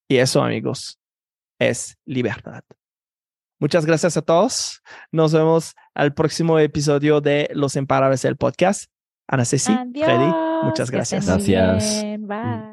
Y 0.10 0.18
eso, 0.18 0.44
amigos, 0.44 1.00
es 1.60 1.98
libertad. 2.06 2.64
Muchas 3.60 3.86
gracias 3.86 4.18
a 4.18 4.22
todos. 4.22 4.82
Nos 5.12 5.34
vemos 5.34 5.76
al 5.94 6.14
próximo 6.14 6.58
episodio 6.58 7.22
de 7.22 7.50
Los 7.54 7.76
Imparables 7.76 8.22
del 8.24 8.36
podcast. 8.36 8.90
Ana 9.28 9.46
Ceci, 9.46 9.72
Freddy, 9.94 10.34
muchas 10.64 10.90
gracias. 10.90 11.28
Gracias. 11.28 12.04
Bye. 12.22 12.69